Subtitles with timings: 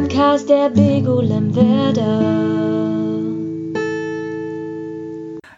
[0.00, 2.22] Podcast der Bego Lemwerder.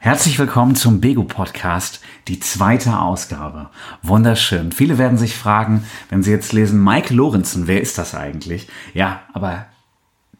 [0.00, 3.70] Herzlich willkommen zum Bego Podcast, die zweite Ausgabe.
[4.02, 4.73] Wunderschön.
[4.73, 8.68] Viele werden sich fragen, wenn sie jetzt lesen, Mike Lorenzen, wer ist das eigentlich?
[8.95, 9.66] Ja, aber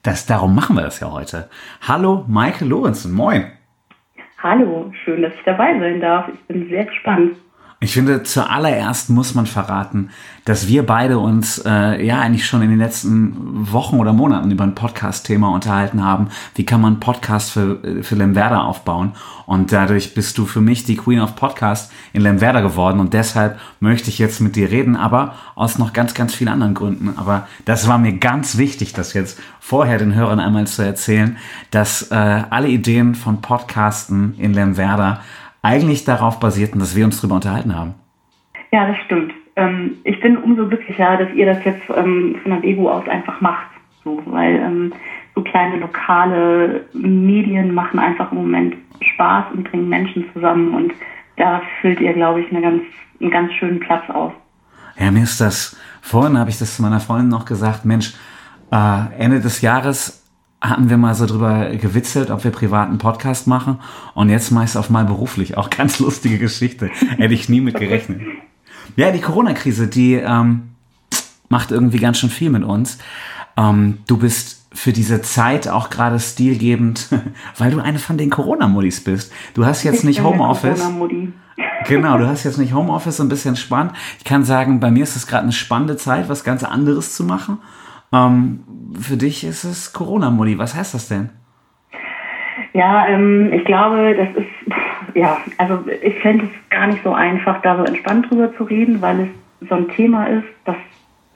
[0.03, 1.49] das, darum machen wir das ja heute.
[1.87, 3.53] Hallo, Mike Lorenzen, moin.
[4.43, 6.29] Hallo, schön, dass ich dabei sein darf.
[6.29, 7.37] Ich bin sehr gespannt.
[7.83, 10.11] Ich finde, zuallererst muss man verraten,
[10.45, 14.63] dass wir beide uns äh, ja eigentlich schon in den letzten Wochen oder Monaten über
[14.63, 16.29] ein Podcast-Thema unterhalten haben.
[16.55, 19.17] Wie kann man Podcast für, für Lemwerder aufbauen?
[19.47, 23.01] Und dadurch bist du für mich die Queen of Podcast in Lemwerder geworden.
[23.01, 26.75] Und deshalb möchte ich jetzt mit dir reden, aber aus noch ganz, ganz vielen anderen
[26.75, 27.15] Gründen.
[27.17, 31.37] Aber das war mir ganz wichtig, das jetzt vorher den Hörern einmal zu erzählen,
[31.73, 35.21] dass äh, alle Ideen von Podcasten in Lemwerder
[35.63, 37.95] eigentlich darauf basierten, dass wir uns darüber unterhalten haben.
[38.73, 39.33] Ja, das stimmt.
[39.57, 43.41] Ähm, ich bin umso glücklicher, dass ihr das jetzt ähm, von der Bego aus einfach
[43.41, 43.69] macht.
[44.05, 44.93] So, weil ähm,
[45.35, 48.77] so kleine lokale Medien machen einfach im Moment
[49.15, 50.93] Spaß und bringen Menschen zusammen und
[51.37, 52.83] da füllt ihr, glaube ich, eine ganz,
[53.21, 54.33] einen ganz schönen Platz aus.
[54.99, 58.15] Ja, mir ist das, vorhin habe ich das zu meiner Freundin noch gesagt, Mensch,
[58.71, 60.22] äh, Ende des Jahres
[60.63, 63.81] hatten wir mal so drüber gewitzelt, ob wir privaten Podcast machen.
[64.15, 65.57] Und jetzt meist auf mal beruflich.
[65.57, 66.89] Auch ganz lustige Geschichte.
[67.19, 68.21] Hätte ich nie mit gerechnet.
[68.97, 70.71] Ja, die Corona-Krise, die ähm,
[71.49, 72.99] macht irgendwie ganz schön viel mit uns.
[73.57, 77.09] Ähm, du bist für diese Zeit auch gerade stilgebend,
[77.59, 79.33] weil du eine von den Corona-Modis bist.
[79.55, 80.81] Du hast jetzt nicht Homeoffice.
[81.89, 83.95] Genau, du hast jetzt nicht Homeoffice, ein bisschen spannend.
[84.19, 87.25] Ich kann sagen, bei mir ist es gerade eine spannende Zeit, was ganz anderes zu
[87.25, 87.59] machen.
[88.13, 88.61] Ähm,
[89.01, 90.59] für dich ist es Corona-Modi.
[90.59, 91.31] Was heißt das denn?
[92.75, 97.61] Ja, ähm, ich glaube, das ist, ja, also ich fände es gar nicht so einfach,
[97.63, 99.21] da so entspannt drüber zu reden, weil
[99.61, 100.77] es so ein Thema ist, das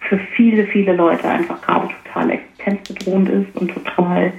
[0.01, 4.33] für viele, viele Leute einfach gerade total existenzbedrohend ist und total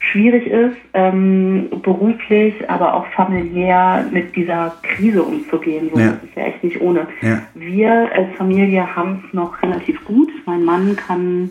[0.00, 5.90] schwierig ist, ähm, beruflich, aber auch familiär mit dieser Krise umzugehen.
[5.92, 6.12] So, ja.
[6.12, 7.06] Das ist ja echt nicht ohne.
[7.20, 7.42] Ja.
[7.54, 10.30] Wir als Familie haben es noch relativ gut.
[10.46, 11.50] Mein Mann kann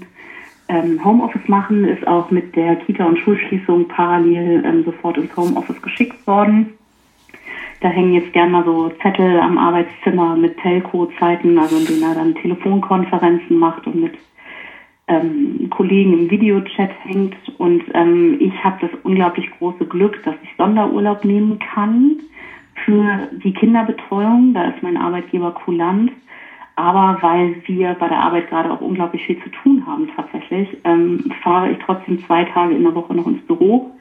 [0.69, 5.81] ähm, Homeoffice machen, ist auch mit der Kita- und Schulschließung parallel ähm, sofort ins Homeoffice
[5.81, 6.74] geschickt worden.
[7.81, 12.16] Da hängen jetzt gerne mal so Zettel am Arbeitszimmer mit Telco-Zeiten, also in denen er
[12.16, 14.13] dann Telefonkonferenzen macht und mit
[15.08, 17.35] ähm, Kollegen im Videochat hängt.
[17.58, 22.19] Und ähm, ich habe das unglaublich große Glück, dass ich Sonderurlaub nehmen kann
[22.85, 24.53] für die Kinderbetreuung.
[24.53, 26.12] Da ist mein Arbeitgeber kulant.
[26.79, 31.29] Aber weil wir bei der Arbeit gerade auch unglaublich viel zu tun haben tatsächlich, ähm,
[31.44, 33.91] fahre ich trotzdem zwei Tage in der Woche noch ins Büro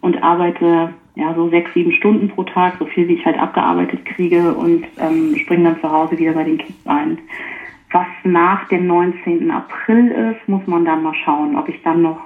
[0.00, 4.04] und arbeite ja so sechs, sieben Stunden pro Tag, so viel wie ich halt abgearbeitet
[4.04, 7.18] kriege und ähm, springe dann zu Hause wieder bei den Kids ein.
[7.92, 9.48] Was nach dem 19.
[9.52, 12.18] April ist, muss man dann mal schauen, ob ich dann noch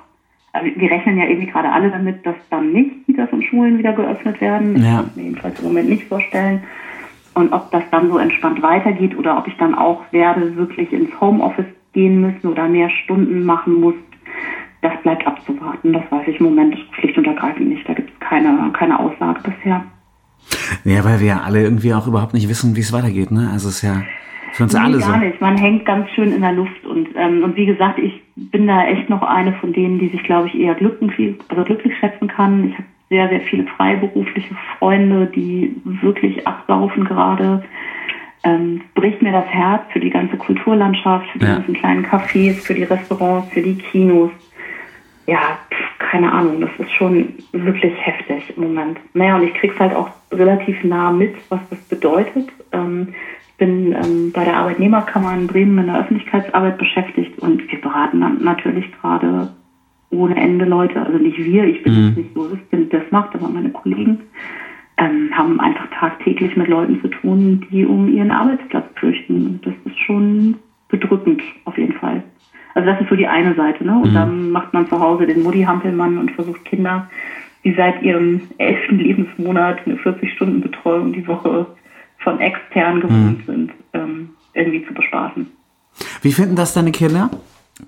[0.52, 3.92] also wir rechnen ja irgendwie gerade alle damit, dass dann nicht Kitas und Schulen wieder
[3.92, 4.82] geöffnet werden.
[4.82, 4.82] Ja.
[4.82, 6.62] Ich kann mir jedenfalls im Moment nicht vorstellen.
[7.34, 11.10] Und ob das dann so entspannt weitergeht oder ob ich dann auch werde wirklich ins
[11.20, 13.94] Homeoffice gehen müssen oder mehr Stunden machen muss,
[14.82, 15.92] das bleibt abzuwarten.
[15.92, 17.88] Das weiß ich im Moment schlicht und ergreifend nicht.
[17.88, 19.84] Da gibt es keine, keine Aussage bisher.
[20.84, 23.30] Ja, weil wir ja alle irgendwie auch überhaupt nicht wissen, wie es weitergeht.
[23.30, 23.50] Ne?
[23.52, 24.02] Also es ist ja
[24.52, 25.24] für uns nee, alle gar so.
[25.24, 25.40] nicht.
[25.40, 26.84] Man hängt ganz schön in der Luft.
[26.86, 30.22] Und, ähm, und wie gesagt, ich bin da echt noch eine von denen, die sich,
[30.24, 32.68] glaube ich, eher glücklich, also glücklich schätzen kann.
[32.68, 37.62] Ich habe sehr, sehr viele freiberufliche Freunde, die wirklich ablaufen gerade.
[38.42, 41.54] Ähm, bricht mir das Herz für die ganze Kulturlandschaft, für die ja.
[41.56, 44.30] ganzen kleinen Cafés, für die Restaurants, für die Kinos.
[45.26, 48.98] Ja, pf, keine Ahnung, das ist schon wirklich heftig im Moment.
[49.12, 52.48] Naja, und ich krieg's halt auch relativ nah mit, was das bedeutet.
[52.72, 53.08] Ähm,
[53.48, 58.20] ich bin ähm, bei der Arbeitnehmerkammer in Bremen in der Öffentlichkeitsarbeit beschäftigt und wir beraten
[58.20, 59.50] dann natürlich gerade
[60.10, 62.14] ohne Ende Leute, also nicht wir, ich bin mhm.
[62.14, 62.58] nicht so, dass
[62.90, 64.20] das macht, aber meine Kollegen
[64.96, 69.46] ähm, haben einfach tagtäglich mit Leuten zu tun, die um ihren Arbeitsplatz fürchten.
[69.46, 70.56] Und das ist schon
[70.88, 72.22] bedrückend, auf jeden Fall.
[72.74, 73.96] Also das ist so die eine Seite, ne?
[73.96, 74.14] Und mhm.
[74.14, 77.08] dann macht man zu Hause den Mutti-Hampelmann und versucht Kinder,
[77.64, 81.66] die seit ihrem elften Lebensmonat eine 40-Stunden-Betreuung die Woche
[82.18, 83.52] von extern gewohnt mhm.
[83.52, 85.46] sind, ähm, irgendwie zu bespaßen.
[86.22, 87.30] Wie finden das deine Kinder?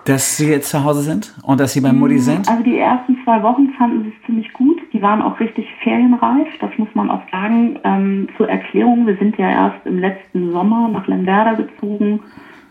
[0.05, 2.49] Dass sie jetzt zu Hause sind und dass sie beim Mutti mm, sind?
[2.49, 4.81] Also die ersten zwei Wochen fanden sie es ziemlich gut.
[4.93, 7.79] Die waren auch richtig ferienreif, das muss man auch sagen.
[7.85, 12.21] Ähm, zur Erklärung, wir sind ja erst im letzten Sommer nach Lemberda gezogen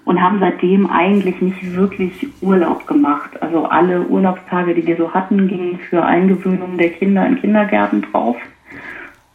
[0.05, 3.41] und haben seitdem eigentlich nicht wirklich Urlaub gemacht.
[3.41, 8.37] Also alle Urlaubstage, die wir so hatten, gingen für Eingewöhnung der Kinder in Kindergärten drauf.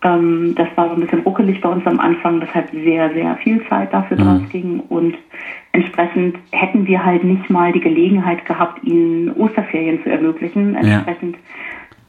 [0.03, 3.67] Ähm, das war so ein bisschen ruckelig bei uns am Anfang, deshalb sehr, sehr viel
[3.69, 4.23] Zeit dafür mhm.
[4.23, 4.81] drauf ging.
[4.89, 5.17] Und
[5.77, 10.75] Entsprechend hätten wir halt nicht mal die Gelegenheit gehabt, ihnen Osterferien zu ermöglichen.
[10.75, 11.43] Entsprechend, ja.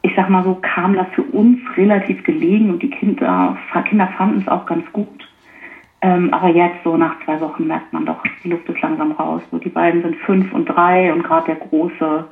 [0.00, 4.40] ich sag mal so, kam das für uns relativ gelegen und die Kinder, Kinder fanden
[4.40, 5.28] es auch ganz gut.
[6.00, 9.42] Ähm, aber jetzt, so nach zwei Wochen, merkt man doch, die Luft ist langsam raus.
[9.50, 12.24] So, die beiden sind fünf und drei und gerade der Große,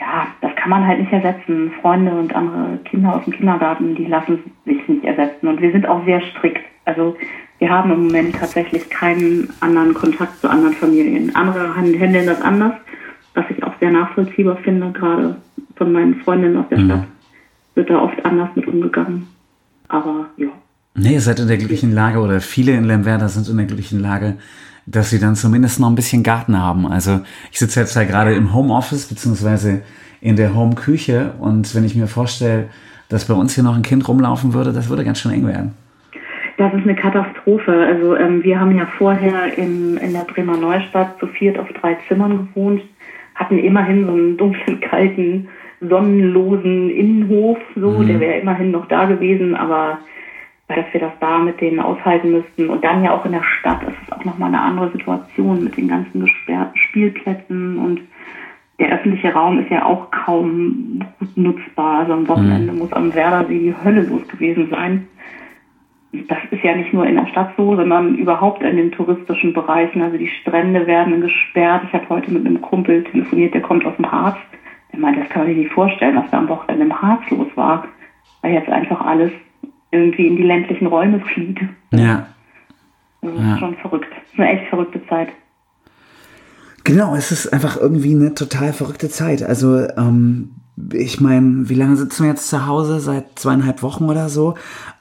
[0.00, 1.72] ja, das kann man halt nicht ersetzen.
[1.80, 5.48] Freunde und andere Kinder aus dem Kindergarten, die lassen sich nicht ersetzen.
[5.48, 6.60] Und wir sind auch sehr strikt.
[6.84, 7.16] Also
[7.62, 11.32] wir haben im Moment tatsächlich keinen anderen Kontakt zu anderen Familien.
[11.36, 12.72] Andere handeln das anders,
[13.34, 15.36] was ich auch sehr nachvollziehbar finde, gerade
[15.76, 16.86] von meinen Freundinnen aus der mhm.
[16.86, 17.04] Stadt
[17.76, 19.28] wird da oft anders mit umgegangen.
[19.86, 20.48] Aber ja.
[20.96, 24.00] Nee, ihr seid in der glücklichen Lage oder viele in Lemwerder sind in der glücklichen
[24.00, 24.38] Lage,
[24.84, 26.84] dass sie dann zumindest noch ein bisschen Garten haben.
[26.88, 27.20] Also
[27.52, 29.82] ich sitze jetzt ja gerade im Homeoffice beziehungsweise
[30.20, 32.70] in der Home-Küche und wenn ich mir vorstelle,
[33.08, 35.74] dass bei uns hier noch ein Kind rumlaufen würde, das würde ganz schön eng werden.
[36.56, 37.72] Das ist eine Katastrophe.
[37.72, 41.96] Also ähm, wir haben ja vorher in, in der Bremer Neustadt zu viert auf drei
[42.08, 42.82] Zimmern gewohnt,
[43.34, 45.48] hatten immerhin so einen dunklen, kalten,
[45.80, 48.06] sonnenlosen Innenhof, so, mhm.
[48.06, 49.98] der wäre immerhin noch da gewesen, aber
[50.68, 52.68] dass wir das da mit denen aushalten müssten.
[52.68, 55.76] Und dann ja auch in der Stadt ist es auch nochmal eine andere Situation mit
[55.76, 58.00] den ganzen gesperrten Spielplätzen und
[58.78, 62.00] der öffentliche Raum ist ja auch kaum gut nutzbar.
[62.00, 62.78] Also am Wochenende mhm.
[62.78, 65.06] muss am Werdersee die Hölle los gewesen sein
[66.12, 70.02] das ist ja nicht nur in der Stadt so, sondern überhaupt in den touristischen Bereichen.
[70.02, 71.84] Also die Strände werden gesperrt.
[71.86, 74.36] Ich habe heute mit einem Kumpel telefoniert, der kommt aus dem Harz.
[74.92, 77.48] Der meint, das kann man sich nicht vorstellen, was da am Wochenende im Harz los
[77.54, 77.86] war.
[78.42, 79.32] Weil jetzt einfach alles
[79.90, 81.60] irgendwie in die ländlichen Räume flieht.
[81.92, 82.26] Ja.
[83.22, 84.08] Also das ist schon verrückt.
[84.10, 85.28] Das ist eine echt verrückte Zeit.
[86.84, 89.42] Genau, es ist einfach irgendwie eine total verrückte Zeit.
[89.42, 90.56] Also ähm,
[90.92, 93.00] ich meine, wie lange sitzen wir jetzt zu Hause?
[93.00, 94.54] Seit zweieinhalb Wochen oder so.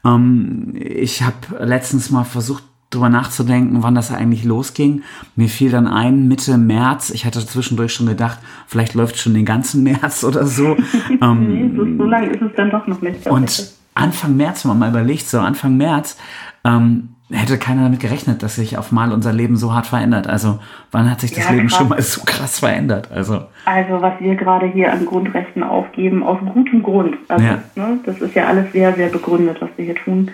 [0.05, 5.03] Ähm, ich habe letztens mal versucht, drüber nachzudenken, wann das eigentlich losging.
[5.35, 7.09] Mir fiel dann ein, Mitte März.
[7.09, 10.75] Ich hatte zwischendurch schon gedacht, vielleicht läuft schon den ganzen März oder so.
[11.21, 13.25] ähm, nee, so, so lange ist es dann doch noch nicht.
[13.27, 16.17] Und Anfang März, wenn man mal überlegt, so Anfang März,
[16.63, 20.27] ähm, hätte keiner damit gerechnet, dass sich auf mal unser Leben so hart verändert.
[20.27, 20.59] Also
[20.91, 21.77] wann hat sich das ja, Leben krass.
[21.77, 23.09] schon mal so krass verändert?
[23.11, 27.17] Also, also was wir gerade hier an Grundrechten aufgeben, aus gutem Grund.
[27.27, 27.63] Also, ja.
[27.75, 30.31] ne, das ist ja alles sehr, sehr begründet, was wir hier tun,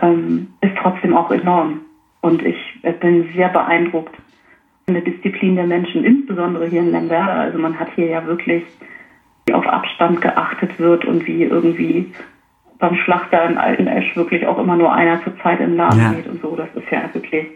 [0.00, 1.80] ähm, ist trotzdem auch enorm.
[2.20, 2.56] Und ich
[3.00, 4.14] bin sehr beeindruckt
[4.84, 7.40] von der Disziplin der Menschen, insbesondere hier in Lemberda.
[7.40, 8.64] Also man hat hier ja wirklich
[9.46, 12.12] wie auf Abstand geachtet wird und wie irgendwie
[12.78, 16.12] beim Schlachter in Alten Esch wirklich auch immer nur einer zur Zeit im Laden ja.
[16.12, 16.56] geht und so.
[16.56, 17.46] Das ist ja wirklich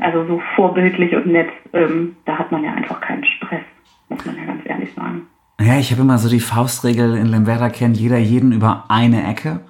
[0.00, 1.48] also so vorbildlich und nett.
[1.72, 3.64] Ähm, da hat man ja einfach keinen Stress,
[4.08, 5.26] muss man ja ganz ehrlich sagen.
[5.60, 9.60] Ja, ich habe immer so die Faustregel in Lemberda kennt jeder jeden über eine Ecke.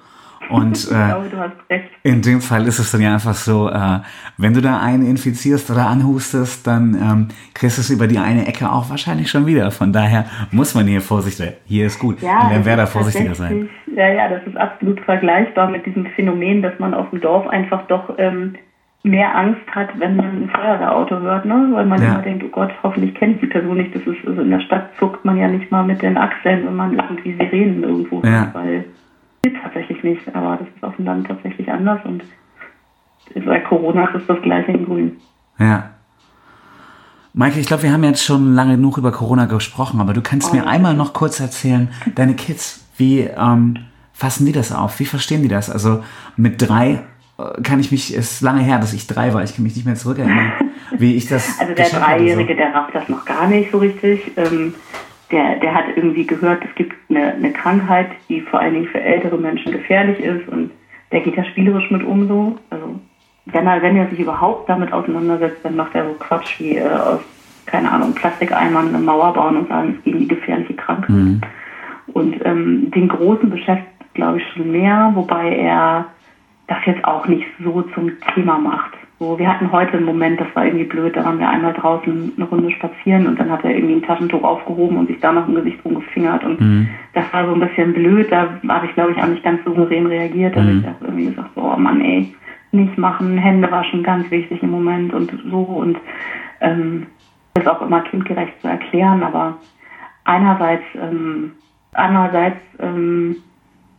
[0.49, 1.53] Und äh, glaube,
[2.03, 3.99] in dem Fall ist es dann ja einfach so, äh,
[4.37, 8.47] wenn du da einen infizierst oder anhustest, dann ähm, kriegst du es über die eine
[8.47, 9.71] Ecke auch wahrscheinlich schon wieder.
[9.71, 13.69] Von daher muss man hier vorsichtig, hier ist gut, ja, in Lemberda vorsichtiger sein.
[13.95, 17.85] Ja, ja, das ist absolut vergleichbar mit diesem Phänomen, dass man auf dem Dorf einfach
[17.87, 18.55] doch ähm,
[19.03, 21.69] mehr Angst hat, wenn man ein Feuerwehrauto hört, ne?
[21.71, 22.09] weil man ja.
[22.09, 23.95] immer denkt, oh Gott, hoffentlich kenne ich die Person nicht.
[23.95, 26.75] Das ist, also in der Stadt zuckt man ja nicht mal mit den Achseln, wenn
[26.75, 28.29] man irgendwie Sirenen irgendwo ja.
[28.29, 28.85] hört, weil
[29.41, 32.23] tatsächlich nicht, aber das ist auf dem Land tatsächlich anders und
[33.45, 35.17] bei Corona ist das gleiche in Grün.
[35.59, 35.91] Ja.
[37.33, 40.51] Maike, ich glaube, wir haben jetzt schon lange genug über Corona gesprochen, aber du kannst
[40.51, 43.77] oh, mir einmal noch kurz erzählen, deine Kids, wie ähm,
[44.13, 44.99] fassen die das auf?
[44.99, 45.69] Wie verstehen die das?
[45.69, 46.03] Also
[46.35, 47.03] mit drei
[47.37, 49.75] äh, kann ich mich, es ist lange her, dass ich drei war, ich kann mich
[49.75, 50.53] nicht mehr zurückerinnern,
[50.97, 51.59] wie ich das.
[51.59, 52.57] Also der Dreijährige, so.
[52.57, 54.31] der rafft das noch gar nicht so richtig.
[54.35, 54.73] Ähm,
[55.31, 59.01] der, der hat irgendwie gehört, es gibt eine, eine Krankheit, die vor allen Dingen für
[59.01, 60.71] ältere Menschen gefährlich ist und
[61.11, 62.57] der geht da spielerisch mit um so.
[62.69, 62.99] Also
[63.45, 66.87] wenn er, wenn er sich überhaupt damit auseinandersetzt, dann macht er so Quatsch wie äh,
[66.87, 67.21] aus,
[67.65, 71.09] keine Ahnung, Plastikeimern eine Mauer bauen und sagen, es gegen die gefährliche Krankheit.
[71.09, 71.41] Mhm.
[72.13, 76.05] Und ähm, den Großen beschäftigt, glaube ich, schon mehr, wobei er
[76.67, 78.93] das jetzt auch nicht so zum Thema macht.
[79.19, 82.33] So, wir hatten heute einen Moment, das war irgendwie blöd, da waren wir einmal draußen
[82.37, 85.45] eine Runde spazieren und dann hat er irgendwie ein Taschentuch aufgehoben und sich da noch
[85.45, 86.89] im Gesicht rumgefingert und mhm.
[87.13, 90.05] das war so ein bisschen blöd, da habe ich glaube ich auch nicht ganz souverän
[90.05, 90.85] reagiert, da mhm.
[90.85, 92.33] habe ich irgendwie gesagt, so, oh Mann ey,
[92.71, 95.97] nicht machen, Hände waschen, ganz wichtig im Moment und so und
[96.61, 97.07] ähm,
[97.55, 99.57] das auch immer kindgerecht zu erklären, aber
[100.23, 101.51] einerseits, ähm,
[101.91, 103.35] andererseits, ähm,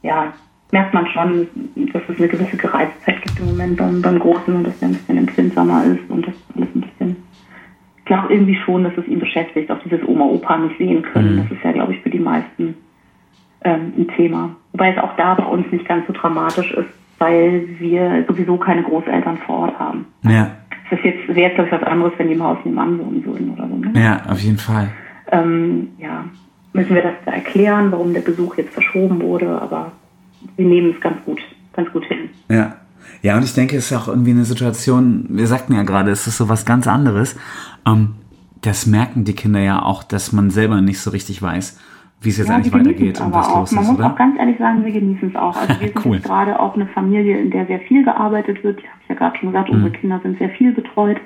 [0.03, 0.33] ja,
[0.73, 1.49] merkt man schon,
[1.93, 4.95] dass es eine gewisse Gereiztheit gibt im Moment beim, beim Großen und dass er ein
[4.95, 7.17] bisschen empfindsamer ist und das alles ein bisschen.
[7.99, 11.37] Ich glaube irgendwie schon, dass es ihn beschäftigt, auch dieses Oma-Opa nicht sehen können.
[11.37, 11.43] Mhm.
[11.43, 12.75] Das ist ja, glaube ich, für die meisten
[13.63, 14.57] ähm, ein Thema.
[14.73, 18.83] Wobei es auch da bei uns nicht ganz so dramatisch ist, weil wir sowieso keine
[18.83, 20.07] Großeltern vor Ort haben.
[20.23, 20.57] Ja.
[20.89, 23.25] Das ist jetzt, wäre jetzt, glaube ich, was anderes, wenn die im Haus nebenan wohnen
[23.25, 23.77] würden oder so.
[23.77, 23.93] Ne?
[23.95, 24.91] Ja, auf jeden Fall.
[25.31, 26.25] Ähm, ja,
[26.73, 29.93] müssen wir das da erklären, warum der Besuch jetzt verschoben wurde, aber
[30.61, 31.41] wir nehmen es ganz gut,
[31.73, 32.29] ganz gut hin.
[32.49, 32.77] Ja.
[33.23, 36.27] Ja, und ich denke, es ist auch irgendwie eine Situation, wir sagten ja gerade, es
[36.27, 37.37] ist so was ganz anderes.
[37.87, 38.15] Ähm,
[38.63, 41.79] das merken die Kinder ja auch, dass man selber nicht so richtig weiß,
[42.23, 43.61] wie es jetzt Ja, eigentlich weitergeht und was auch.
[43.61, 44.13] los Man ist, muss oder?
[44.13, 45.55] auch ganz ehrlich sagen, wir genießen es auch.
[45.57, 46.19] Also wir sind Cool.
[46.21, 48.79] gerade auch eine Familie, in der sehr viel gearbeitet wird.
[48.81, 49.75] Ich habe ja gerade schon gesagt, Mhm.
[49.77, 51.19] unsere Kinder sind sehr viel betreut.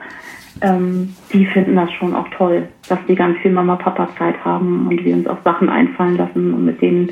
[0.63, 5.15] Ähm, die finden das schon auch toll, dass die ganz viel Mama-Papa-Zeit haben und wir
[5.15, 7.11] uns auch Sachen einfallen lassen und mit denen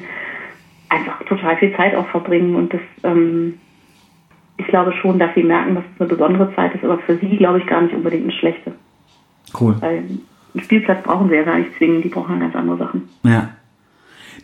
[0.92, 2.54] einfach total viel Zeit auch verbringen.
[2.54, 3.54] Und das, ähm,
[4.58, 7.36] ich glaube schon, dass sie merken, dass es eine besondere Zeit ist, aber für sie,
[7.36, 8.72] glaube ich, gar nicht unbedingt eine schlechte.
[9.58, 9.76] Cool.
[9.80, 13.08] Weil einen Spielplatz brauchen sie ja gar nicht zwingen, die brauchen ganz andere Sachen.
[13.22, 13.50] Ja.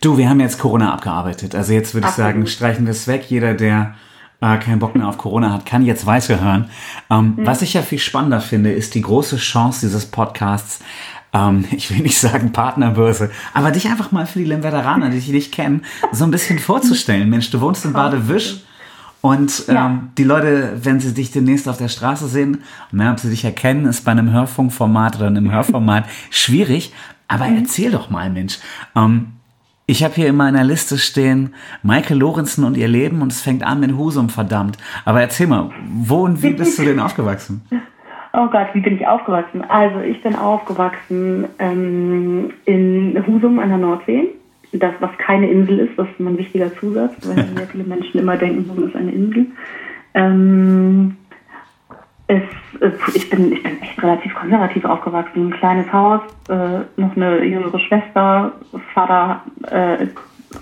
[0.01, 1.55] Du, wir haben jetzt Corona abgearbeitet.
[1.55, 2.31] Also jetzt würde ich Absolut.
[2.31, 3.25] sagen, streichen wir es weg.
[3.29, 3.95] Jeder, der
[4.41, 6.71] äh, keinen Bock mehr auf Corona hat, kann jetzt weiterhören.
[7.11, 10.85] Ähm, Was ich ja viel spannender finde, ist die große Chance dieses Podcasts.
[11.39, 15.29] Ähm, ich will nicht sagen Partnerbörse, aber dich einfach mal für die Lemwerderaner, die dich
[15.29, 17.29] nicht kennen, so ein bisschen vorzustellen.
[17.31, 18.63] Mensch, du wohnst in Badewisch.
[19.21, 19.99] Und ähm, Ja.
[20.17, 23.85] die Leute, wenn sie dich demnächst auf der Straße sehen, ne, ob sie dich erkennen,
[23.87, 26.93] ist bei einem Hörfunkformat oder einem Hörformat schwierig.
[27.27, 28.59] Aber erzähl doch mal, Mensch.
[28.95, 29.33] Ähm,
[29.87, 33.65] ich habe hier in meiner Liste stehen Michael Lorenzen und ihr Leben und es fängt
[33.65, 34.77] an mit Husum, verdammt.
[35.05, 37.63] Aber erzähl mal, wo und wie bist du denn aufgewachsen?
[38.41, 39.65] Oh Gott, wie bin ich aufgewachsen?
[39.69, 44.29] Also ich bin aufgewachsen ähm, in Husum an der Nordsee.
[44.73, 48.37] Das, was keine Insel ist, das ist ein wichtiger Zusatz, weil sehr viele Menschen immer
[48.37, 49.47] denken, Husum ist eine Insel.
[50.15, 51.17] Ähm,
[52.29, 52.43] es,
[52.79, 55.49] es, ich, bin, ich bin echt relativ konservativ aufgewachsen.
[55.49, 58.53] Ein kleines Haus, äh, noch eine jüngere Schwester,
[58.95, 60.07] Vater äh,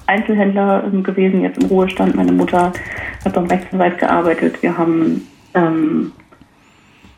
[0.07, 2.15] Einzelhändler gewesen, jetzt im Ruhestand.
[2.15, 2.73] Meine Mutter
[3.23, 4.63] hat beim Rechtsanwalt gearbeitet.
[4.63, 6.13] Wir haben ähm,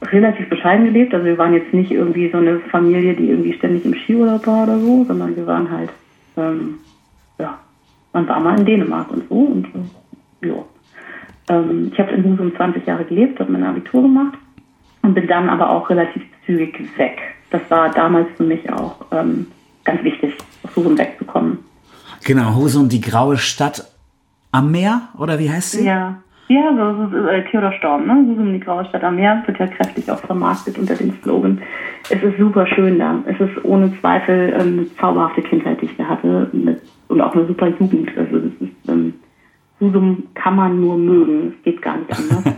[0.02, 1.12] relativ bescheiden gelebt.
[1.12, 4.64] Also wir waren jetzt nicht irgendwie so eine Familie, die irgendwie ständig im Skiurlaub war
[4.64, 5.90] oder so, sondern wir waren halt,
[6.36, 6.78] ähm,
[7.38, 7.58] ja,
[8.12, 10.64] man war mal in Dänemark und so und äh, ja.
[11.48, 14.38] Ähm, ich habe in Husum 20 Jahre gelebt, habe mein Abitur gemacht
[15.02, 17.18] und bin dann aber auch relativ zügig weg.
[17.50, 19.46] Das war damals für mich auch ähm,
[19.84, 21.58] ganz wichtig, aus Husum wegzukommen.
[22.24, 23.90] Genau, Husum, die graue Stadt
[24.52, 25.86] am Meer, oder wie heißt sie?
[25.86, 26.22] Ja.
[26.48, 28.14] Ja, so, so äh, Theodor Storm, ne?
[28.26, 31.60] Husum, die graue Stadt am Meer, wird ja kräftig auch vermarktet unter dem Slogan.
[32.08, 33.22] Es ist super schön da.
[33.26, 36.48] Es ist ohne Zweifel ähm, eine zauberhafte Kindheit, die ich da hatte.
[36.52, 38.10] Mit, und auch eine super Jugend.
[38.16, 39.14] Also das ist, ähm,
[39.78, 41.54] Husum kann man nur mögen.
[41.58, 42.44] Es geht gar nicht anders.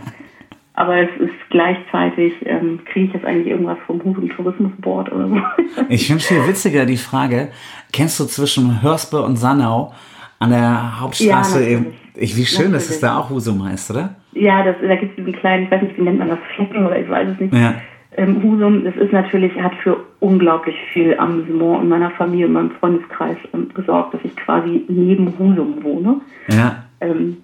[0.73, 5.27] Aber es ist gleichzeitig, ähm, kriege ich jetzt eigentlich irgendwas vom Husum Tourismus Board oder
[5.27, 5.41] so.
[5.89, 7.49] Ich finde viel witziger die Frage,
[7.91, 9.93] kennst du zwischen Hörspe und Sannau
[10.39, 11.93] an der Hauptstraße Ja, eben.
[12.21, 13.01] Ich, wie schön, dass es Natürlich.
[13.01, 14.15] da auch Husum heißt, oder?
[14.33, 16.85] Ja, das, da gibt es diesen kleinen, ich weiß nicht, wie nennt man das, Flecken
[16.85, 17.53] oder ich weiß es nicht.
[17.53, 17.75] Ja.
[18.17, 22.71] Ähm, Husum, das ist natürlich, hat für unglaublich viel Amüsement in meiner Familie, in meinem
[22.71, 26.21] Freundeskreis ähm, gesorgt, dass ich quasi neben Husum wohne.
[26.49, 26.83] Ja.
[26.99, 27.37] Ähm,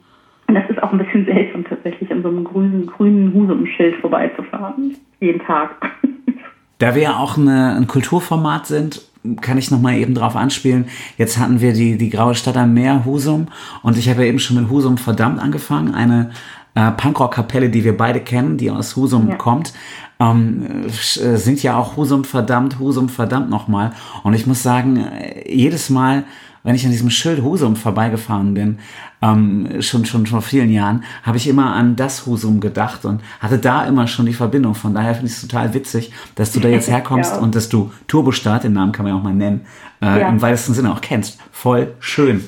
[0.47, 4.95] und das ist auch ein bisschen seltsam tatsächlich, an so einem grünen, grünen Husum-Schild vorbeizufahren.
[5.19, 5.71] Jeden Tag.
[6.79, 9.01] Da wir ja auch eine, ein Kulturformat sind,
[9.35, 10.85] kann ich noch mal eben drauf anspielen.
[11.17, 13.47] Jetzt hatten wir die, die graue Stadt am Meer, Husum.
[13.83, 15.93] Und ich habe ja eben schon mit Husum verdammt angefangen.
[15.93, 16.31] Eine
[16.75, 19.35] äh, Punkrock-Kapelle, die wir beide kennen, die aus Husum Ja.
[19.35, 19.73] kommt.
[20.19, 23.91] Ähm, äh, singt ja auch Husum verdammt, Husum verdammt nochmal.
[24.23, 26.23] Und ich muss sagen, äh, jedes Mal,
[26.67, 28.79] wenn ich an diesem Schild Husum vorbeigefahren bin,
[29.21, 33.57] ähm, schon, schon vor vielen Jahren, habe ich immer an das Husum gedacht und hatte
[33.57, 34.75] da immer schon die Verbindung.
[34.75, 37.39] Von daher finde ich es total witzig, dass du da jetzt herkommst Ja.
[37.39, 39.61] und dass du Turbostart, den Namen kann man ja auch mal nennen,
[40.01, 40.27] äh, Ja.
[40.27, 41.39] im weitesten Sinne auch kennst.
[41.53, 42.43] Voll schön,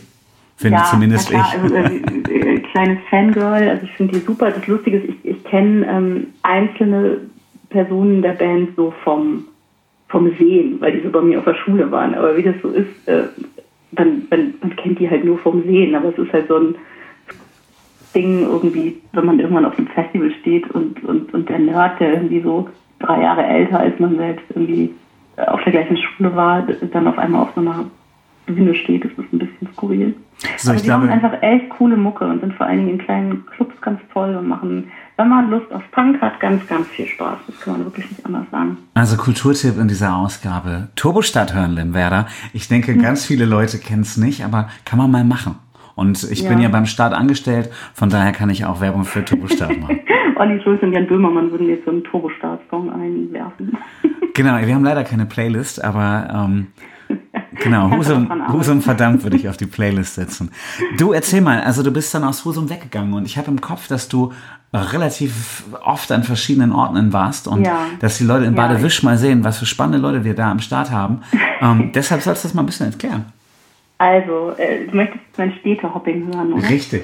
[0.57, 1.61] finde zumindest na klar, ich.
[1.63, 1.95] Also, äh,
[2.55, 4.51] äh, kleines Fangirl, also ich finde die super.
[4.51, 7.19] Das Lustige ist, ich, ich kenne ähm, einzelne
[7.69, 9.45] Personen der Band so vom,
[10.09, 12.15] vom Sehen, weil die so bei mir auf der Schule waren.
[12.15, 13.23] Aber wie das so ist, äh,
[13.91, 15.95] man, man, man kennt die halt nur vom Sehen.
[15.95, 16.75] Aber es ist halt so ein
[18.15, 22.13] Ding irgendwie, wenn man irgendwann auf einem Festival steht und, und, und der Nerd, der
[22.13, 22.67] irgendwie so
[22.99, 24.93] drei Jahre älter als man selbst irgendwie
[25.37, 27.85] äh, auf der gleichen Schule war, dann auf einmal auf so einer
[28.47, 30.15] Bühne steht, das ist ein bisschen skurril.
[30.57, 33.05] So, Aber ich die glaube- einfach echt coole Mucke und sind vor allen Dingen in
[33.05, 37.05] kleinen Clubs ganz toll und machen, wenn man Lust auf Punk hat, ganz, ganz viel
[37.05, 37.37] Spaß.
[37.45, 38.77] Das kann man wirklich nicht anders sagen.
[38.93, 40.87] Also Kulturtipp in dieser Ausgabe.
[40.95, 42.27] Turbostadt hören, Limwerder.
[42.53, 43.01] Ich denke, Hm.
[43.07, 45.55] ganz viele Leute kennen es nicht, aber kann man mal machen.
[45.95, 46.63] Und ich bin Ja.
[46.65, 49.99] ja beim Staat angestellt, von daher kann ich auch Werbung für Turbostadt machen.
[50.37, 53.77] Olli Schulz und Jan Böhmermann würden jetzt so einen Turbostart-Song einwerfen.
[54.33, 56.67] genau, wir haben leider keine Playlist, aber ähm,
[57.61, 58.31] genau, Husum.
[58.53, 60.51] Husum verdammt würde ich auf die Playlist setzen.
[60.97, 63.89] Du erzähl mal, also du bist dann aus Husum weggegangen und ich habe im Kopf,
[63.89, 64.31] dass du
[64.73, 67.87] relativ oft an verschiedenen Orten warst und Ja.
[67.99, 70.91] dass die Leute in Badewisch mal sehen, was für spannende Leute wir da am Start
[70.91, 71.21] haben.
[71.61, 73.25] ähm, deshalb sollst du das mal ein bisschen erklären.
[73.97, 76.69] Also, äh, du möchtest mein Städtehopping hören, oder?
[76.69, 77.03] Richtig.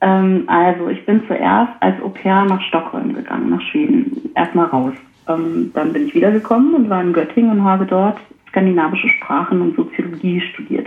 [0.00, 4.30] Ähm, also, ich bin zuerst als Au pair nach Stockholm gegangen, nach Schweden.
[4.34, 4.94] Erstmal raus.
[5.28, 9.76] Ähm, dann bin ich wiedergekommen und war in Göttingen und habe dort skandinavische Sprachen und
[9.76, 10.86] Soziologie studiert.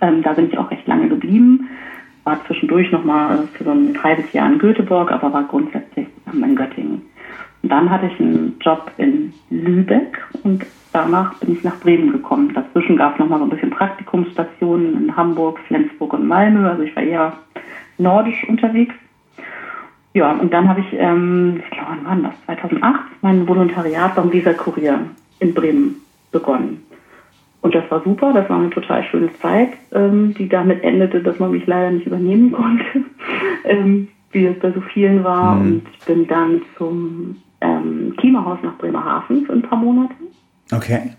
[0.00, 1.68] Ähm, da bin ich auch recht lange geblieben.
[2.28, 7.00] War zwischendurch nochmal für so ein halbes Jahr in Göteborg, aber war grundsätzlich in Göttingen.
[7.62, 12.52] Und dann hatte ich einen Job in Lübeck und danach bin ich nach Bremen gekommen.
[12.52, 16.68] Dazwischen gab es nochmal so ein bisschen Praktikumsstationen in Hamburg, Flensburg und Malmö.
[16.68, 17.32] Also ich war eher
[17.96, 18.94] nordisch unterwegs.
[20.12, 22.44] Ja, und dann habe ich, ähm, ich glaube, wann war das?
[22.44, 25.00] 2008, mein Volontariat beim Visa Kurier
[25.40, 26.84] in Bremen begonnen.
[27.60, 31.38] Und das war super, das war eine total schöne Zeit, ähm, die damit endete, dass
[31.38, 33.04] man mich leider nicht übernehmen konnte,
[33.64, 35.56] ähm, wie es bei so vielen war.
[35.56, 35.60] Mhm.
[35.60, 40.14] Und ich bin dann zum ähm, Klimahaus nach Bremerhaven für ein paar Monate,
[40.72, 41.10] Okay.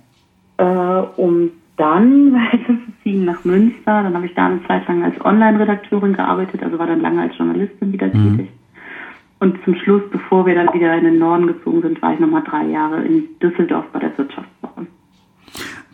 [0.57, 4.03] äh, um dann weiterzuziehen nach Münster.
[4.03, 7.37] Dann habe ich da eine Zeit lang als Online-Redakteurin gearbeitet, also war dann lange als
[7.37, 8.49] Journalistin wieder tätig.
[9.39, 12.43] Und zum Schluss, bevor wir dann wieder in den Norden gezogen sind, war ich nochmal
[12.43, 14.87] drei Jahre in Düsseldorf bei der Wirtschaftswoche.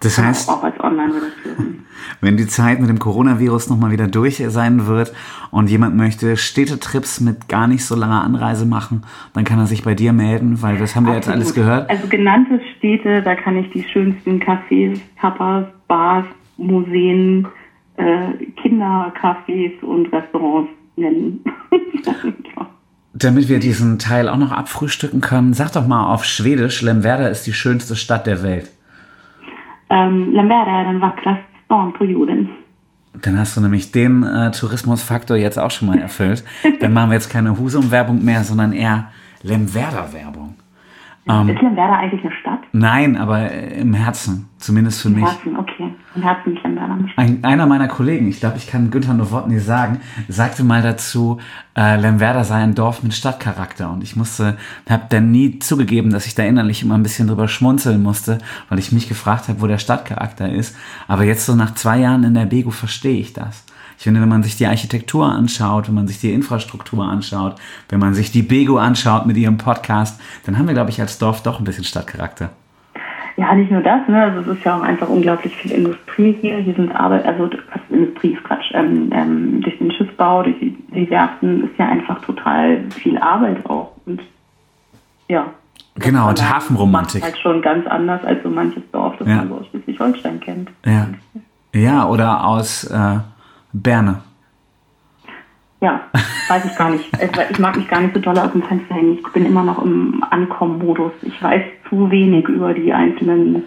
[0.05, 1.83] Das heißt, Auch als Online-Redakteurin.
[2.21, 5.12] wenn die Zeit mit dem Coronavirus nochmal wieder durch sein wird
[5.50, 9.01] und jemand möchte Städtetrips mit gar nicht so langer Anreise machen,
[9.33, 11.67] dann kann er sich bei dir melden, weil das haben wir jetzt alles Absolut.
[11.67, 11.89] gehört.
[11.89, 17.47] Also genannte Städte, da kann ich die schönsten Cafés, Tapas, Bars, Museen,
[17.97, 18.27] äh,
[18.62, 21.43] Kindercafés und Restaurants nennen.
[23.15, 27.47] Damit wir diesen Teil auch noch abfrühstücken können, sag doch mal auf Schwedisch, Lemwerder ist
[27.47, 28.75] die schönste Stadt der Welt.
[29.89, 32.50] Ähm, Lamberta är den vackraste stan på jorden.
[33.22, 36.44] Dann hast du nämlich den äh, Tourismusfaktor jetzt auch schon mal erfüllt.
[36.80, 39.10] Dann machen wir jetzt keine Husum-Werbung mehr, sondern eher
[39.42, 40.56] Lemwerder-Werbung.
[41.27, 42.60] Ähm, ist Lamberta eigentlich eine Stadt?
[42.72, 45.25] Nein, aber äh, im Herzen, zumindest für Im mich.
[45.25, 45.91] Herzen, okay.
[46.15, 47.17] Im Herzen ist Stadt.
[47.17, 51.40] Ein, einer meiner Kollegen, ich glaube, ich kann Günther Nowotny sagen, sagte mal dazu,
[51.75, 53.92] äh, Lemwerder sei ein Dorf mit Stadtcharakter.
[53.92, 54.57] Und ich musste,
[54.88, 58.38] habe dann nie zugegeben, dass ich da innerlich immer ein bisschen drüber schmunzeln musste,
[58.70, 60.77] weil ich mich gefragt habe, wo der Stadtcharakter ist.
[61.07, 63.66] Aber jetzt so nach zwei Jahren in der Bego verstehe ich das.
[63.98, 67.55] Ich finde, wenn man sich die Architektur anschaut, wenn man sich die Infrastruktur anschaut,
[67.90, 71.18] wenn man sich die Bego anschaut mit ihrem Podcast, dann haben wir, glaube ich, als
[71.18, 72.50] Dorf doch ein bisschen Stadtcharakter.
[73.38, 74.22] Ja, nicht nur das, ne?
[74.24, 76.58] Also es ist ja auch einfach unglaublich viel Industrie hier.
[76.58, 77.50] Hier sind Arbeit, also
[77.90, 78.72] Industrie ist Quatsch.
[78.74, 83.66] Ähm, ähm, durch den Schiffsbau, durch die, die Werften ist ja einfach total viel Arbeit
[83.70, 83.92] auch.
[84.05, 84.22] Und
[85.27, 85.48] ja.
[85.96, 87.24] Genau, und Das war Hafenromantik.
[87.24, 89.36] Halt schon ganz anders als so manches Dorf, das Ja.
[89.38, 90.70] man so aus Schleswig-Holstein kennt.
[90.86, 91.08] Ja.
[91.74, 93.18] Ja, oder aus äh,
[93.81, 94.22] Berne.
[95.81, 96.01] Ja,
[96.48, 97.11] weiß ich gar nicht.
[97.50, 99.20] Ich mag mich gar nicht so doll aus dem Fenster hängen.
[99.20, 101.11] Ich bin immer noch im Ankommen-Modus.
[101.22, 103.64] Ich weiß zu wenig über die einzelnen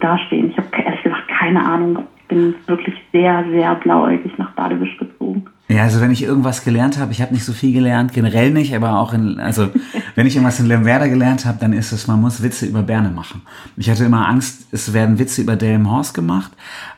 [0.00, 0.50] Dastehen.
[0.50, 2.06] Ich habe ehrlich gesagt keine Ahnung.
[2.16, 5.46] Ich bin wirklich sehr, sehr blauäugig nach Badewisch gezogen.
[5.70, 8.74] Ja, also wenn ich irgendwas gelernt habe, ich habe nicht so viel gelernt, generell nicht,
[8.74, 9.68] aber auch in, also
[10.14, 13.10] wenn ich irgendwas in Lemwerder gelernt habe, dann ist es, man muss Witze über Berne
[13.10, 13.42] machen.
[13.76, 16.52] Ich hatte immer Angst, es werden Witze über Delmenhorst gemacht.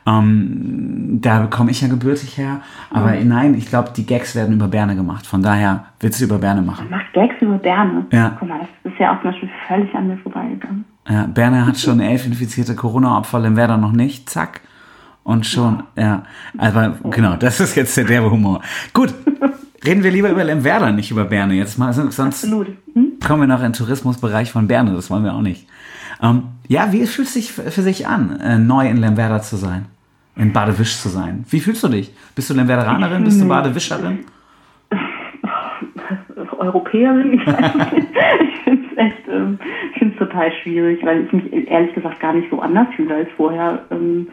[0.06, 2.60] Ähm, da komme ich ja gebürtig her.
[2.90, 5.26] Aber nein, ich glaube, die Gags werden über Berne gemacht.
[5.26, 6.88] Von daher Witze über Berne machen.
[6.90, 8.06] Macht Gags über Berne.
[8.12, 8.36] Ja.
[8.38, 10.84] Guck mal, das ist ja auch zum Beispiel völlig an mir vorbeigegangen.
[11.08, 14.30] Ja, Berne hat schon elf infizierte Corona-Opfer, Lemwerder noch nicht.
[14.30, 14.60] Zack.
[15.22, 16.24] Und schon, ja.
[16.58, 18.62] Aber genau, das ist jetzt der derbe Humor.
[18.92, 19.14] Gut,
[19.84, 21.92] reden wir lieber über Lemwerder, nicht über Berne jetzt mal.
[21.92, 22.68] Sonst Absolut.
[22.94, 23.10] Hm?
[23.24, 25.66] kommen wir noch in den Tourismusbereich von Berne, das wollen wir auch nicht.
[26.22, 29.86] Ähm, ja, wie fühlt es sich für sich an, äh, neu in Lemwerder zu sein?
[30.36, 31.44] In Badewisch zu sein?
[31.50, 32.12] Wie fühlst du dich?
[32.34, 33.24] Bist du Lemwerderanerin?
[33.24, 34.20] Bist du Badewischerin?
[36.58, 37.40] Europäerin.
[38.42, 39.58] Ich, ich finde es echt, ähm,
[39.92, 43.14] ich finde es total schwierig, weil ich mich ehrlich gesagt gar nicht so anders fühle
[43.14, 43.84] als vorher.
[43.90, 44.28] Ähm,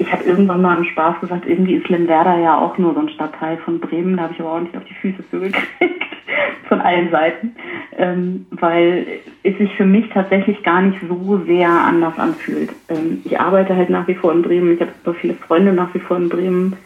[0.00, 3.10] ich habe irgendwann mal im Spaß gesagt, irgendwie ist Lemwerder ja auch nur so ein
[3.10, 4.16] Stadtteil von Bremen.
[4.16, 6.04] Da habe ich aber auch nicht auf die Füße für gekriegt,
[6.68, 7.54] von allen Seiten,
[7.98, 9.06] ähm, weil
[9.42, 12.70] es sich für mich tatsächlich gar nicht so sehr anders anfühlt.
[12.88, 15.92] Ähm, ich arbeite halt nach wie vor in Bremen, ich habe super viele Freunde nach
[15.92, 16.76] wie vor in Bremen.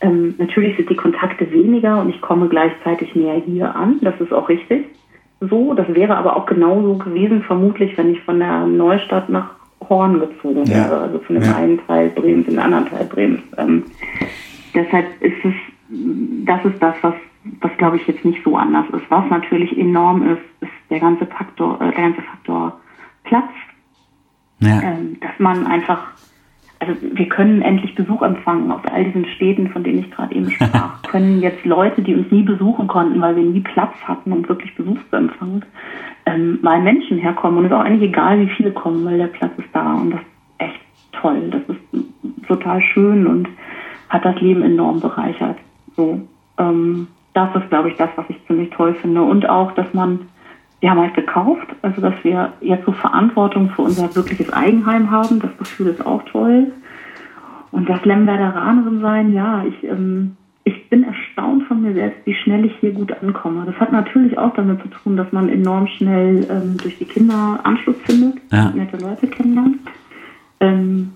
[0.00, 3.98] Ähm, natürlich sind die Kontakte weniger und ich komme gleichzeitig näher hier an.
[4.00, 4.86] Das ist auch richtig
[5.40, 5.74] so.
[5.74, 9.50] Das wäre aber auch genauso gewesen, vermutlich, wenn ich von der Neustadt nach
[9.88, 10.76] Horn gezogen Ja.
[10.90, 11.00] wäre.
[11.00, 11.56] Also von dem Ja.
[11.56, 13.42] einen Teil Bremens in den anderen Teil Bremens.
[13.58, 13.84] Ähm,
[14.74, 15.54] deshalb ist es,
[16.44, 17.14] das ist das, was,
[17.60, 19.04] was glaube ich jetzt nicht so anders ist.
[19.10, 22.80] Was natürlich enorm ist, ist der ganze Faktor, äh, der ganze Faktor
[23.24, 23.50] Platz
[24.60, 24.80] Ja.
[24.82, 26.12] ähm, dass man einfach,
[26.82, 30.50] also wir können endlich Besuch empfangen aus all diesen Städten, von denen ich gerade eben
[30.50, 31.00] sprach.
[31.08, 34.74] können jetzt Leute, die uns nie besuchen konnten, weil wir nie Platz hatten, um wirklich
[34.74, 35.64] Besuch zu empfangen,
[36.26, 37.58] ähm, mal Menschen herkommen.
[37.58, 39.94] Und es ist auch eigentlich egal, wie viele kommen, weil der Platz ist da.
[39.94, 40.26] Und das ist
[40.58, 40.80] echt
[41.12, 41.50] toll.
[41.50, 43.48] Das ist total schön und
[44.08, 45.58] hat das Leben enorm bereichert.
[45.96, 46.20] So,
[46.58, 49.22] ähm, das ist, glaube ich, das, was ich ziemlich toll finde.
[49.22, 50.18] Und auch, dass man
[50.82, 55.38] wir haben halt gekauft, also dass wir jetzt so Verantwortung für unser wirkliches Eigenheim haben.
[55.38, 56.72] Das Gefühl ist auch toll.
[57.70, 62.64] Und das Lemwerderanerin sein, ja, ich, ähm, ich bin erstaunt von mir selbst, wie schnell
[62.64, 63.64] ich hier gut ankomme.
[63.64, 67.60] Das hat natürlich auch damit zu tun, dass man enorm schnell ähm, durch die Kinder
[67.62, 68.70] Anschluss findet, ja.
[68.70, 69.76] nette Leute kennenlernt.
[70.58, 71.12] Ähm,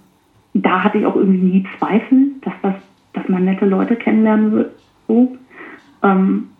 [0.54, 2.74] da hatte ich auch irgendwie nie Zweifel, dass das,
[3.14, 4.70] dass man nette Leute kennenlernen wird.
[5.08, 5.36] So.
[6.04, 6.50] Ähm,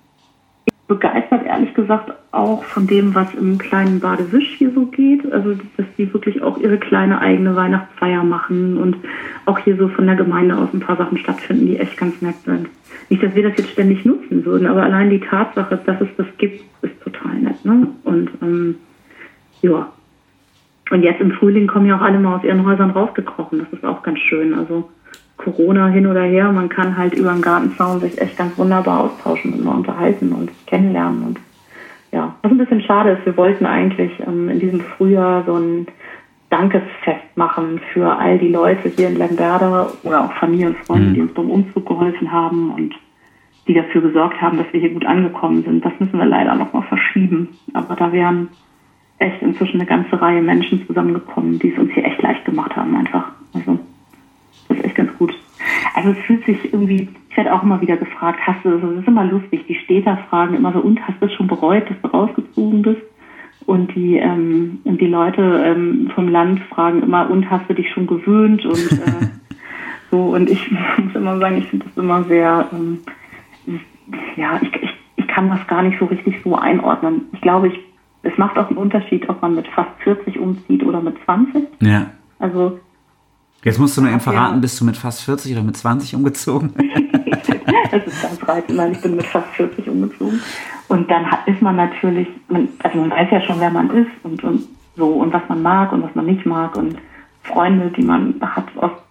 [0.89, 5.31] begeistert, ehrlich gesagt, auch von dem, was im kleinen Badewisch hier so geht.
[5.33, 8.97] Also, dass die wirklich auch ihre kleine eigene Weihnachtsfeier machen und
[9.47, 12.37] auch hier so von der Gemeinde aus ein paar Sachen stattfinden, die echt ganz nett
[12.45, 12.69] sind.
[13.09, 16.27] Nicht, dass wir das jetzt ständig nutzen würden, aber allein die Tatsache, dass es das
[16.39, 17.65] gibt, ist total nett.
[17.65, 17.89] Ne?
[18.05, 18.77] Und ähm,
[19.63, 19.93] ja.
[20.91, 23.59] Und jetzt im Frühling kommen ja auch alle mal aus ihren Häusern rausgekrochen.
[23.59, 24.55] Das ist auch ganz schön.
[24.55, 24.89] Also
[25.37, 29.53] Corona hin oder her, man kann halt über den Gartenzaun sich echt ganz wunderbar austauschen
[29.53, 31.23] und mal unterhalten und kennenlernen.
[31.23, 31.41] Und
[32.17, 35.87] ja, was ein bisschen schade ist, wir wollten eigentlich ähm, in diesem Frühjahr so ein
[36.49, 41.15] Dankesfest machen für all die Leute hier in Lemberda oder auch Familie und Freunde, mhm.
[41.15, 42.95] die uns beim Umzug geholfen haben und
[43.69, 45.85] die dafür gesorgt haben, dass wir hier gut angekommen sind.
[45.85, 47.49] Das müssen wir leider nochmal verschieben.
[47.75, 48.49] Aber da wären
[49.19, 52.97] echt inzwischen eine ganze Reihe Menschen zusammengekommen, die es uns hier echt leicht gemacht haben
[52.97, 53.33] einfach.
[53.53, 53.79] Also
[54.69, 55.35] das ist echt ganz gut.
[55.95, 59.09] Also es fühlt sich irgendwie, ich werde auch immer wieder gefragt, hast du, das ist
[59.09, 62.09] immer lustig, die Städter fragen immer so, und hast du es schon bereut, dass du
[62.09, 63.03] rausgezogen bist?
[63.67, 67.91] Und die, ähm, und die Leute ähm, vom Land fragen immer, und hast du dich
[67.91, 68.65] schon gewöhnt?
[68.65, 69.29] Und äh,
[70.11, 70.71] so, und ich
[71.03, 72.99] muss immer sagen, ich finde das immer sehr, ähm,
[74.37, 77.23] ja, ich, ich, ich kann das gar nicht so richtig so einordnen.
[77.33, 77.79] Ich glaube, ich,
[78.23, 81.65] es macht auch einen Unterschied, ob man mit fast 40 umzieht oder mit 20.
[81.81, 82.11] Ja.
[82.39, 82.79] Also
[83.67, 84.61] Jetzt musst du mir eben verraten, ja.
[84.61, 86.73] bist du mit fast 40 oder mit 20 umgezogen?
[87.91, 90.41] das ist ganz reizend, weil ich bin mit fast 40 umgezogen.
[90.87, 94.69] Und dann ist man natürlich, also man weiß ja schon, wer man ist und, und
[94.97, 96.95] so und was man mag und was man nicht mag und
[97.43, 98.67] Freunde, die man hat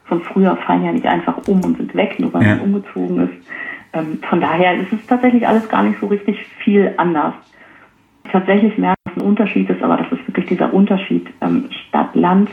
[0.05, 2.55] von früher fallen ja nicht einfach um und sind weg, nur weil ja.
[2.55, 3.47] man umgezogen ist.
[3.91, 7.33] Ähm, von daher ist es tatsächlich alles gar nicht so richtig viel anders.
[8.31, 12.49] Tatsächlich merke ich, dass ein Unterschied ist, aber das ist wirklich dieser Unterschied ähm, Stadt-Land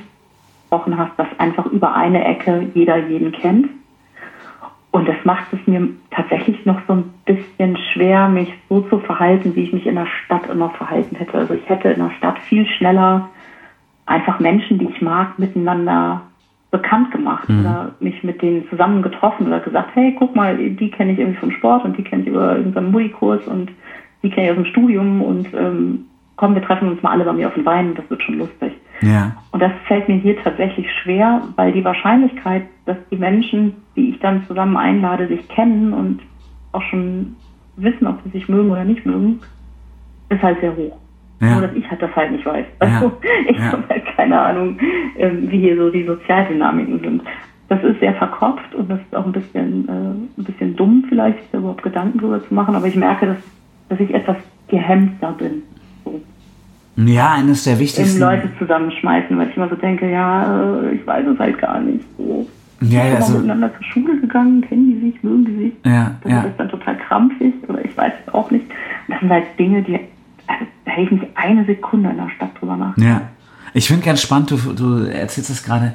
[0.73, 3.69] gesprochen hast, dass einfach über eine Ecke jeder jeden kennt.
[4.91, 9.55] Und das macht es mir tatsächlich noch so ein bisschen schwer, mich so zu verhalten,
[9.55, 11.35] wie ich mich in der Stadt immer verhalten hätte.
[11.35, 13.29] Also ich hätte in der Stadt viel schneller
[14.05, 16.23] einfach Menschen, die ich mag, miteinander
[16.71, 17.61] bekannt gemacht mhm.
[17.61, 21.41] oder mich mit denen zusammen getroffen oder gesagt, hey, guck mal, die kenne ich irgendwie
[21.41, 23.71] vom Sport und die kenne ich über irgendeinen Musikurs und
[24.23, 26.07] die kenne ich aus dem Studium und ähm,
[26.37, 28.39] komm, wir treffen uns mal alle bei mir auf den Wein und das wird schon
[28.39, 28.73] lustig.
[29.03, 29.37] Ja.
[29.51, 34.21] Und das fällt mir hier tatsächlich schwer, weil die Wahrscheinlichkeit, dass die Menschen, die ich
[34.21, 36.21] dann zusammen einlade, sich kennen und
[36.73, 37.37] auch schon
[37.77, 39.41] wissen, ob sie sich mögen oder nicht mögen,
[40.29, 40.97] ist halt sehr hoch.
[41.41, 41.55] Ja.
[41.55, 42.65] Nur, dass ich halt das halt nicht weiß.
[42.79, 43.12] Also, ja.
[43.49, 43.73] ich ja.
[43.73, 44.79] habe halt keine Ahnung,
[45.19, 47.23] ähm, wie hier so die Sozialdynamiken sind.
[47.69, 51.38] Das ist sehr verkopft und das ist auch ein bisschen, äh, ein bisschen dumm vielleicht,
[51.38, 53.38] sich da überhaupt Gedanken drüber zu machen, aber ich merke, dass,
[53.88, 54.37] dass ich etwas
[54.69, 55.62] gehemmter bin.
[56.96, 58.20] Ja, eines der wichtigsten.
[58.20, 62.05] Leute zusammenschmeißen, weil ich immer so denke, ja, äh, ich weiß es halt gar nicht.
[62.18, 62.46] So.
[62.81, 65.72] Ja, ja, also, miteinander zur Schule gegangen, kennen die sich, mögen die sich.
[65.85, 66.42] Ja, das ja.
[66.42, 68.66] ist dann total krampfig oder ich weiß es auch nicht.
[69.09, 69.94] das sind halt Dinge, die,
[70.46, 72.96] also, da hätte ich nicht eine Sekunde in der Stadt drüber nach.
[72.98, 73.22] Ja,
[73.72, 75.94] ich finde ganz spannend, du, du erzählst es gerade,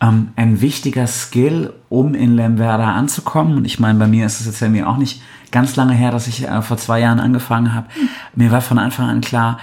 [0.00, 3.56] ähm, ein wichtiger Skill, um in Lemwerder anzukommen.
[3.56, 6.10] Und ich meine, bei mir ist es jetzt ja mir auch nicht ganz lange her,
[6.10, 7.86] dass ich äh, vor zwei Jahren angefangen habe.
[7.94, 8.08] Hm.
[8.34, 9.58] Mir war von Anfang an klar,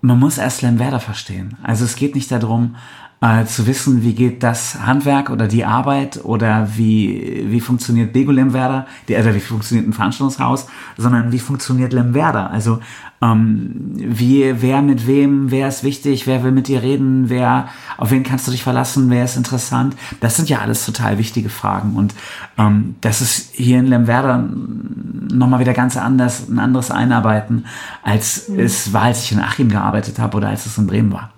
[0.00, 1.56] man muss erst Lemwerder verstehen.
[1.62, 2.76] Also es geht nicht darum,
[3.20, 8.30] äh, zu wissen, wie geht das Handwerk oder die Arbeit oder wie, wie funktioniert Bego
[8.30, 12.50] Lemwerder, die, also wie funktioniert ein Veranstaltungshaus, sondern wie funktioniert Lemwerder.
[12.50, 12.78] Also
[13.20, 18.12] ähm, wie, wer mit wem, wer ist wichtig, wer will mit dir reden, wer, auf
[18.12, 19.96] wen kannst du dich verlassen, wer ist interessant.
[20.20, 21.96] Das sind ja alles total wichtige Fragen.
[21.96, 22.14] Und
[22.56, 24.48] ähm, das ist hier in Lemwerder
[25.32, 27.66] nochmal wieder ganz anders, ein anderes Einarbeiten,
[28.04, 28.60] als mhm.
[28.60, 31.32] es war, als ich in Achim gearbeitet habe oder als es in Bremen war.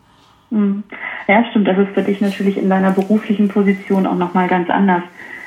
[0.50, 0.84] Mhm.
[1.30, 1.68] Ja, stimmt.
[1.68, 5.04] Das ist für dich natürlich in deiner beruflichen Position auch nochmal ganz anders.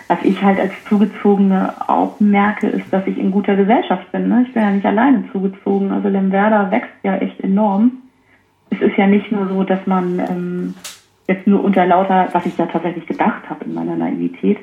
[0.07, 4.29] Was ich halt als Zugezogene auch merke, ist, dass ich in guter Gesellschaft bin.
[4.29, 4.45] Ne?
[4.47, 5.91] Ich bin ja nicht alleine zugezogen.
[5.91, 7.91] Also Lemwerder wächst ja echt enorm.
[8.69, 10.73] Es ist ja nicht nur so, dass man ähm,
[11.27, 14.59] jetzt nur unter lauter, was ich da tatsächlich gedacht habe in meiner Naivität,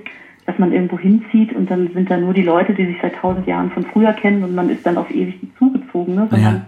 [0.46, 3.46] dass man irgendwo hinzieht und dann sind da nur die Leute, die sich seit tausend
[3.46, 6.28] Jahren von früher kennen und man ist dann auf ewig zugezogen, ne?
[6.30, 6.66] sondern Ja.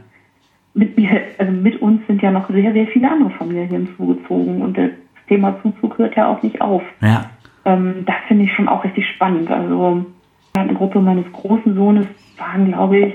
[0.75, 4.77] Mit mir, also mit uns sind ja noch sehr, sehr viele andere Familien hinzugezogen und
[4.77, 4.91] das
[5.29, 6.83] Thema Zuzug hört ja auch nicht auf.
[7.01, 7.31] Ja.
[7.65, 9.51] Ähm, das finde ich schon auch richtig spannend.
[9.51, 10.05] Also
[10.55, 12.07] eine Gruppe meines großen Sohnes
[12.39, 13.15] waren, glaube ich,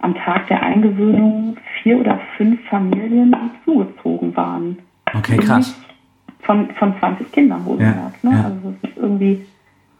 [0.00, 4.78] am Tag der Eingewöhnung vier oder fünf Familien, die zugezogen waren.
[5.14, 5.78] Okay, krass.
[6.40, 8.22] Von, von 20 Kindern wohlgemerkt.
[8.22, 8.36] Ja, ne?
[8.36, 8.44] ja.
[8.44, 9.44] Also das ist irgendwie,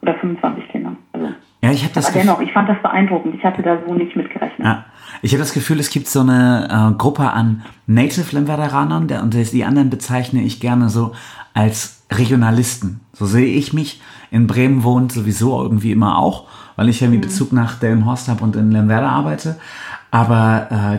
[0.00, 0.96] oder 25 Kindern.
[1.12, 1.28] Also,
[1.62, 3.34] Ja, ich habe das aber dennoch, ich fand das beeindruckend.
[3.34, 4.66] Ich hatte da so nicht mit gerechnet.
[4.66, 4.84] Ja.
[5.22, 9.34] Ich habe das Gefühl, es gibt so eine äh, Gruppe an Native Lemweteranern der, und
[9.34, 11.12] die anderen bezeichne ich gerne so
[11.52, 13.00] als Regionalisten.
[13.12, 14.00] So sehe ich mich.
[14.30, 16.46] In Bremen wohnt sowieso irgendwie immer auch,
[16.76, 19.58] weil ich ja irgendwie Bezug nach Delmenhorst habe und in Lemwerder arbeite.
[20.10, 20.98] Aber äh,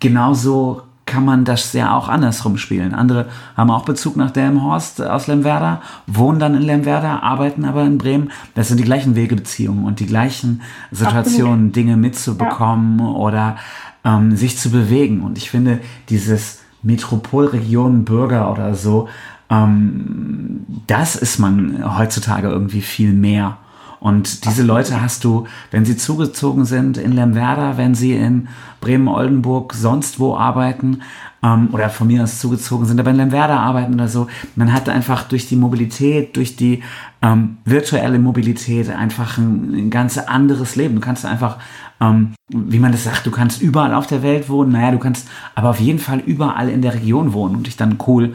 [0.00, 2.94] genauso kann man das ja auch andersrum spielen.
[2.94, 7.98] Andere haben auch Bezug nach Delmenhorst aus Lemwerder, wohnen dann in Lemwerder, arbeiten aber in
[7.98, 8.30] Bremen.
[8.54, 10.60] Das sind die gleichen Wegebeziehungen und die gleichen
[10.92, 13.56] Situationen, Dinge mitzubekommen oder
[14.04, 15.22] ähm, sich zu bewegen.
[15.22, 19.08] Und ich finde, dieses Metropolregion Bürger oder so,
[19.50, 23.56] ähm, das ist man heutzutage irgendwie viel mehr.
[24.00, 28.48] Und diese Leute hast du, wenn sie zugezogen sind in Lemwerder, wenn sie in
[28.80, 31.02] Bremen, Oldenburg, sonst wo arbeiten,
[31.42, 34.88] ähm, oder von mir aus zugezogen sind, aber in Lemwerder arbeiten oder so, man hat
[34.88, 36.82] einfach durch die Mobilität, durch die
[37.22, 40.96] ähm, virtuelle Mobilität einfach ein, ein ganz anderes Leben.
[40.96, 41.58] Du kannst einfach,
[42.00, 45.28] ähm, wie man das sagt, du kannst überall auf der Welt wohnen, naja, du kannst
[45.54, 48.34] aber auf jeden Fall überall in der Region wohnen und dich dann cool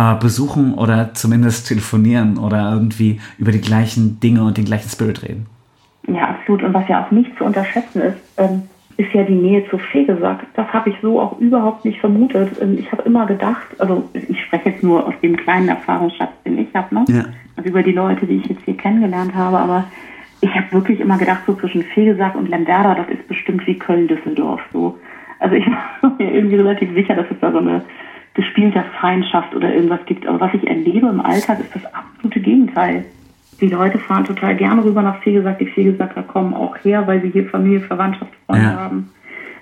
[0.00, 5.22] äh, besuchen oder zumindest telefonieren oder irgendwie über die gleichen Dinge und den gleichen Spirit
[5.22, 5.46] reden.
[6.08, 6.62] Ja, absolut.
[6.62, 8.62] Und was ja auch nicht zu unterschätzen ist, ähm,
[8.96, 10.40] ist ja die Nähe zu Fegesack.
[10.54, 12.50] Das habe ich so auch überhaupt nicht vermutet.
[12.60, 16.58] Ähm, Ich habe immer gedacht, also ich spreche jetzt nur aus dem kleinen Erfahrungsschatz, den
[16.58, 17.04] ich habe, ne?
[17.08, 17.24] Ja.
[17.56, 19.84] also über die Leute, die ich jetzt hier kennengelernt habe, aber
[20.40, 24.60] ich habe wirklich immer gedacht, so zwischen Fegesack und Lemwerder, das ist bestimmt wie Köln-Düsseldorf
[24.72, 24.98] so.
[25.38, 25.66] Also ich
[26.00, 27.82] war mir irgendwie relativ sicher, dass es da so eine
[28.40, 30.26] gespielte Feindschaft oder irgendwas gibt.
[30.26, 33.04] Aber was ich erlebe im Alltag, ist das absolute Gegenteil.
[33.60, 35.58] Die Leute fahren total gerne rüber nach Fegesack.
[35.58, 38.76] Die Fegesacker kommen auch her, weil sie hier Familie, Verwandtschaft, Freunde Ja.
[38.76, 39.10] haben.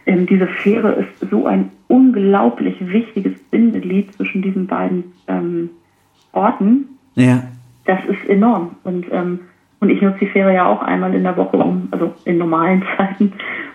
[0.06, 5.70] Ähm, diese Fähre ist so ein unglaublich wichtiges Bindeglied zwischen diesen beiden ähm,
[6.32, 6.86] Orten.
[7.16, 7.42] Ja.
[7.84, 8.76] Das ist enorm.
[8.84, 9.40] Und, ähm,
[9.80, 12.84] und ich nutze die Fähre ja auch einmal in der Woche, um, also in normalen
[12.96, 13.32] Zeiten,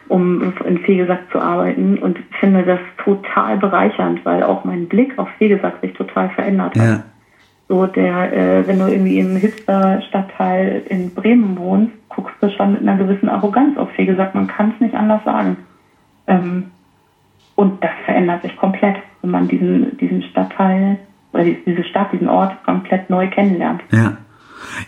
[0.10, 5.28] um in Fegesack zu arbeiten und finde das total bereichernd, weil auch mein Blick auf
[5.38, 6.86] Fegesack sich total verändert hat.
[6.86, 7.04] Ja.
[7.70, 12.82] So der, äh, wenn du irgendwie im Hipster-Stadtteil in Bremen wohnst, guckst du schon mit
[12.82, 14.36] einer gewissen Arroganz auf Fegesack.
[14.36, 15.58] Man kann es nicht anders sagen.
[16.28, 16.66] Ähm,
[17.56, 20.98] und das verändert sich komplett, wenn man diesen, diesen Stadtteil
[21.32, 23.82] oder die- diese Stadt, diesen Ort komplett neu kennenlernt.
[23.92, 24.18] Ja.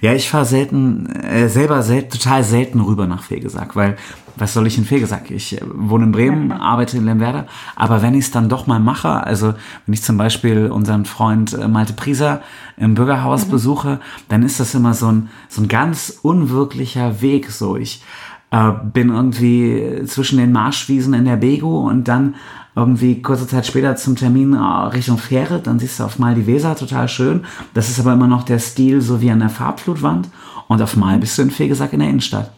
[0.02, 3.96] Ja, ich fahre selten, äh, selber sel total selten rüber nach Fegesack, weil
[4.38, 5.32] was soll ich in Fegesack?
[5.32, 8.80] Ich äh, wohne in Bremen, arbeite in Lemwerder, aber wenn ich es dann doch mal
[8.80, 9.54] mache, also
[9.86, 12.42] wenn ich zum Beispiel unseren Freund äh, Malte Prieser
[12.78, 17.50] im Bürgerhaus besuche, dann ist das immer so ein, so ein ganz unwirklicher Weg.
[17.52, 18.04] So, ich
[18.52, 22.36] äh, bin irgendwie zwischen den Marschwiesen in der Bego und dann
[22.76, 26.46] irgendwie kurze Zeit später zum Termin äh, Richtung Fähre, dann siehst du auf Mal die
[26.46, 27.46] Weser, total schön.
[27.74, 30.30] Das ist aber immer noch der Stil so wie an der Farbflutwand
[30.68, 32.52] und auf Mal bist du in Fegesack in der Innenstadt.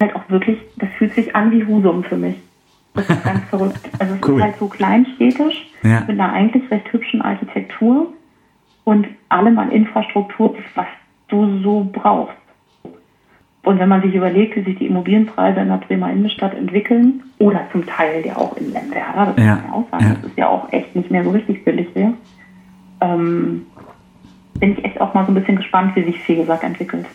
[0.00, 2.36] Halt auch wirklich, das fühlt sich an wie Husum für mich.
[2.94, 3.80] Das ist ganz verrückt.
[3.98, 4.36] Also es Cool.
[4.38, 6.00] ist halt so kleinstädtisch, Ja.
[6.00, 8.12] mit einer eigentlich recht hübschen Architektur
[8.84, 10.86] und allem an Infrastruktur, was
[11.28, 12.34] du so brauchst.
[13.64, 17.66] Und wenn man sich überlegt, wie sich die Immobilienpreise in der Bremer Innenstadt entwickeln, oder
[17.72, 20.14] zum Teil ja auch in Lemwerder, das Ja, man ja auch sagen, ja.
[20.14, 22.14] das ist ja auch echt nicht mehr so richtig billig hier,
[23.00, 23.66] ähm,
[24.58, 27.06] bin ich echt auch mal so ein bisschen gespannt, wie sich Fegesack entwickelt.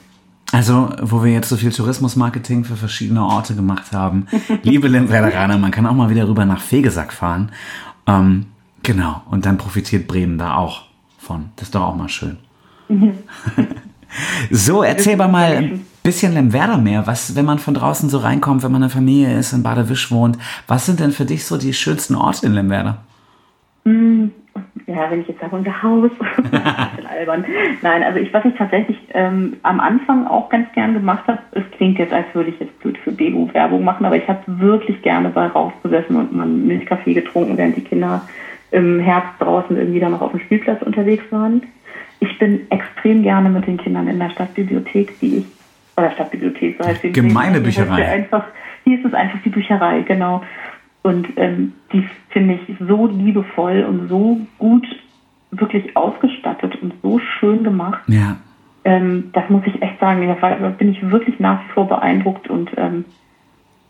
[0.54, 4.28] Also, wo wir jetzt so viel Tourismusmarketing für verschiedene Orte gemacht haben.
[4.62, 7.52] Liebe Lemwerderaner, man kann auch mal wieder rüber nach Fegesack fahren.
[8.06, 8.46] Ähm,
[8.84, 10.84] genau, und dann profitiert Bremen da auch
[11.18, 11.50] von.
[11.56, 12.38] Das ist doch auch mal schön.
[14.52, 17.08] so, erzähl mal mal ein bisschen Lemwerder mehr.
[17.08, 20.38] Was, wenn man von draußen so reinkommt, wenn man eine Familie ist, in Badewisch wohnt,
[20.68, 23.00] was sind denn für dich so die schönsten Orte in Lemwerder?
[24.86, 27.46] Ja, wenn ich jetzt sage, unser Haus, bisschen albern.
[27.82, 31.63] Nein, also ich, was ich tatsächlich ähm, am Anfang auch ganz gern gemacht habe, es
[31.72, 35.02] klingt jetzt, als würde ich jetzt blöd für Bego Werbung machen, aber ich habe wirklich
[35.02, 38.22] gerne bei rausgesessen und mal Milchkaffee getrunken, während die Kinder
[38.72, 41.63] im Herbst draußen irgendwie dann noch auf dem Spielplatz unterwegs waren.
[42.20, 45.46] Ich bin extrem gerne mit den Kindern in der Stadtbibliothek, die ich,
[45.96, 47.02] oder Stadtbibliothek, so heißt.
[47.02, 47.22] Hier heißt sie
[48.04, 48.46] Einfach,
[48.84, 50.42] hier ist es einfach die Bücherei, genau.
[51.04, 54.86] Und ähm, die finde ich so liebevoll und so gut
[55.52, 58.02] wirklich ausgestattet und so schön gemacht.
[58.08, 58.38] Ja.
[58.86, 60.26] Ähm, das muss ich echt sagen.
[60.42, 63.06] Da bin ich wirklich nach wie vor beeindruckt und ähm,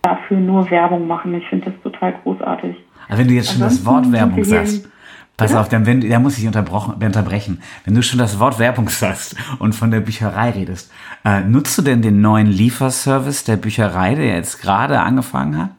[0.02, 1.34] dafür nur Werbung machen.
[1.36, 2.76] Ich finde das total großartig.
[3.08, 4.90] Aber wenn du jetzt schon das Ansonsten Wort sind Werbung sagst,
[5.38, 5.60] pass Bitte?
[5.60, 7.62] auf, dann wenn, da muss ich unterbrochen, unterbrechen.
[7.86, 10.92] Wenn du schon das Wort Werbung sagst und von der Bücherei redest,
[11.26, 15.70] äh, nutzt du denn den neuen Lieferservice der Bücherei, der jetzt gerade angefangen hat?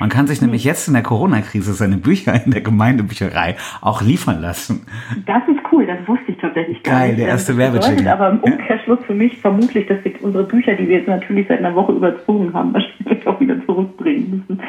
[0.00, 4.40] Man kann sich nämlich jetzt in der Corona-Krise seine Bücher in der Gemeindebücherei auch liefern
[4.40, 4.86] lassen.
[5.26, 7.18] Das ist cool, das wusste ich tatsächlich gar Geil, nicht.
[7.20, 8.12] der Ähm, erste Werbejingle.
[8.12, 11.58] aber im Umkehrschluss für mich vermutlich, dass wir unsere Bücher, die wir jetzt natürlich seit
[11.60, 14.60] einer Woche überzogen haben, wahrscheinlich auch wieder zurückbringen müssen.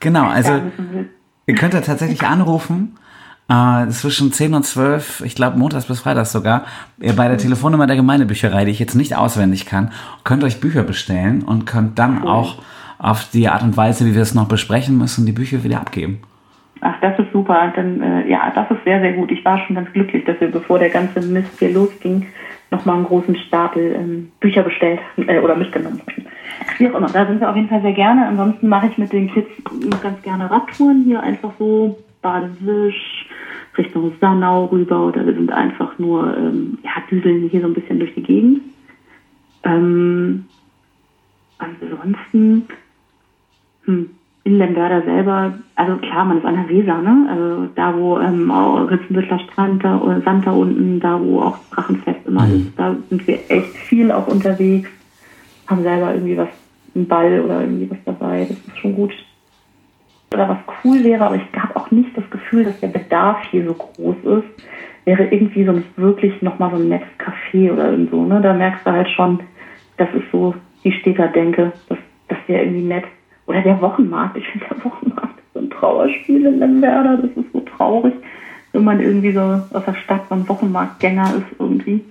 [0.00, 1.04] Genau, also Ja, müssen wir.
[1.46, 2.96] ihr könnt da tatsächlich anrufen.
[3.46, 6.64] Äh, zwischen 10 und 12, ich glaube montags bis freitags sogar,
[6.98, 9.92] bei der Telefonnummer der Gemeindebücherei, die ich jetzt nicht auswendig kann,
[10.24, 12.56] könnt euch Bücher bestellen und könnt dann auch
[13.04, 16.20] auf die Art und Weise, wie wir es noch besprechen müssen, die Bücher wieder abgeben.
[16.80, 17.72] Ach, das ist super.
[17.74, 19.30] Dann, äh, ja, das ist sehr, sehr gut.
[19.30, 22.26] Ich war schon ganz glücklich, dass wir, bevor der ganze Mist hier losging,
[22.70, 26.26] nochmal einen großen Stapel ähm, Bücher bestellt äh, oder mitgenommen hatten.
[26.78, 28.26] Wie auch immer, da sind wir auf jeden Fall sehr gerne.
[28.26, 29.50] Ansonsten mache ich mit den Kids
[30.02, 33.26] ganz gerne Radtouren hier einfach so Badewisch
[33.76, 37.98] Richtung Sanau rüber oder wir sind einfach nur, ähm, ja, düseln hier so ein bisschen
[37.98, 38.60] durch die Gegend.
[39.64, 40.46] Ähm,
[41.58, 42.66] ansonsten,
[43.84, 44.10] hm,
[44.44, 47.26] in Lemberda selber, also klar, man ist an der Weser, ne?
[47.30, 51.58] Also da, wo ähm, auch Ritzenbüttler Strand, da, oder Sand da unten, da, wo auch
[51.70, 54.90] Drachenfest immer ist, da sind wir echt viel auch unterwegs,
[55.66, 56.48] haben selber irgendwie was,
[56.94, 59.12] einen Ball oder irgendwie was dabei, das ist schon gut.
[60.32, 63.64] Oder was cool wäre, aber ich habe auch nicht das Gefühl, dass der Bedarf hier
[63.64, 64.64] so groß ist,
[65.06, 68.42] wäre irgendwie so nicht wirklich nochmal so ein nettes Café oder so, ne?
[68.42, 69.40] Da merkst du halt schon,
[69.96, 73.04] das ist so die Städter-Denke, das, das wäre irgendwie nett.
[73.46, 74.36] Oder der Wochenmarkt.
[74.36, 77.16] Ich finde, der Wochenmarkt ist so ein Trauerspiel in Lemberda.
[77.16, 78.14] Das ist so traurig,
[78.72, 82.02] wenn man irgendwie so aus der Stadt beim Wochenmarktgänger ist irgendwie.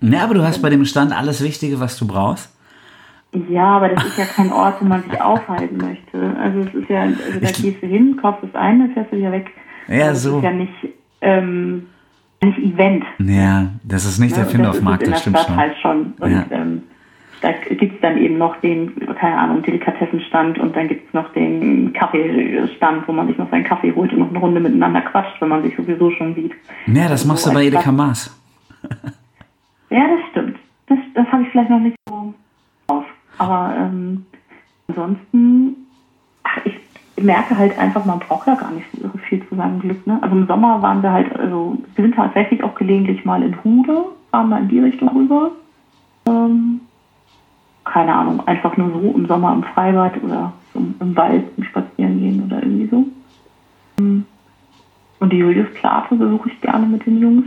[0.00, 2.56] Ja, aber du hast bei dem Stand alles Wichtige, was du brauchst.
[3.48, 6.36] Ja, aber das ist ja kein Ort, wo man sich aufhalten möchte.
[6.42, 9.18] Also es ist ja, also da gehst du hin, kaufst es ein, dann fährst du
[9.18, 9.50] wieder weg.
[9.86, 10.40] Ja, also so.
[10.40, 11.86] Das ist ja nicht, ähm,
[12.42, 13.04] nicht Event.
[13.20, 14.48] Ja, das ist nicht der Ne?
[14.48, 15.56] Und Findorf-Markt, das das stimmt der Stadt schon.
[15.60, 16.12] halt schon.
[16.18, 16.44] Und Ja.
[16.50, 16.82] ähm,
[17.40, 21.32] da gibt es dann eben noch den, keine Ahnung, Delikatessenstand und dann gibt es noch
[21.32, 25.40] den Kaffeestand, wo man sich noch seinen Kaffee holt und noch eine Runde miteinander quatscht,
[25.40, 26.52] wenn man sich sowieso schon sieht.
[26.86, 28.36] Ja, das machst du So bei als Edeka Maas.
[29.90, 30.56] Ja, das stimmt.
[30.86, 32.32] Das, das habe ich vielleicht noch nicht so
[32.86, 33.04] drauf.
[33.38, 34.24] Aber ähm,
[34.86, 35.74] ansonsten,
[36.44, 36.74] ach, ich
[37.20, 40.06] merke halt einfach, man braucht ja gar nicht so viel zu seinem Glück.
[40.06, 40.18] Ne?
[40.22, 44.04] Also im Sommer waren wir halt, also wir sind tatsächlich auch gelegentlich mal in Hude,
[44.30, 45.50] fahren mal in die Richtung rüber.
[46.26, 46.80] Ähm,
[47.92, 52.44] keine Ahnung, einfach nur so im Sommer im Freibad oder im, im Wald Spazieren gehen
[52.46, 53.04] oder irgendwie so.
[53.98, 54.24] Ähm,
[55.18, 57.44] Und die Juliusplate besuche ich gerne mit den Jungs.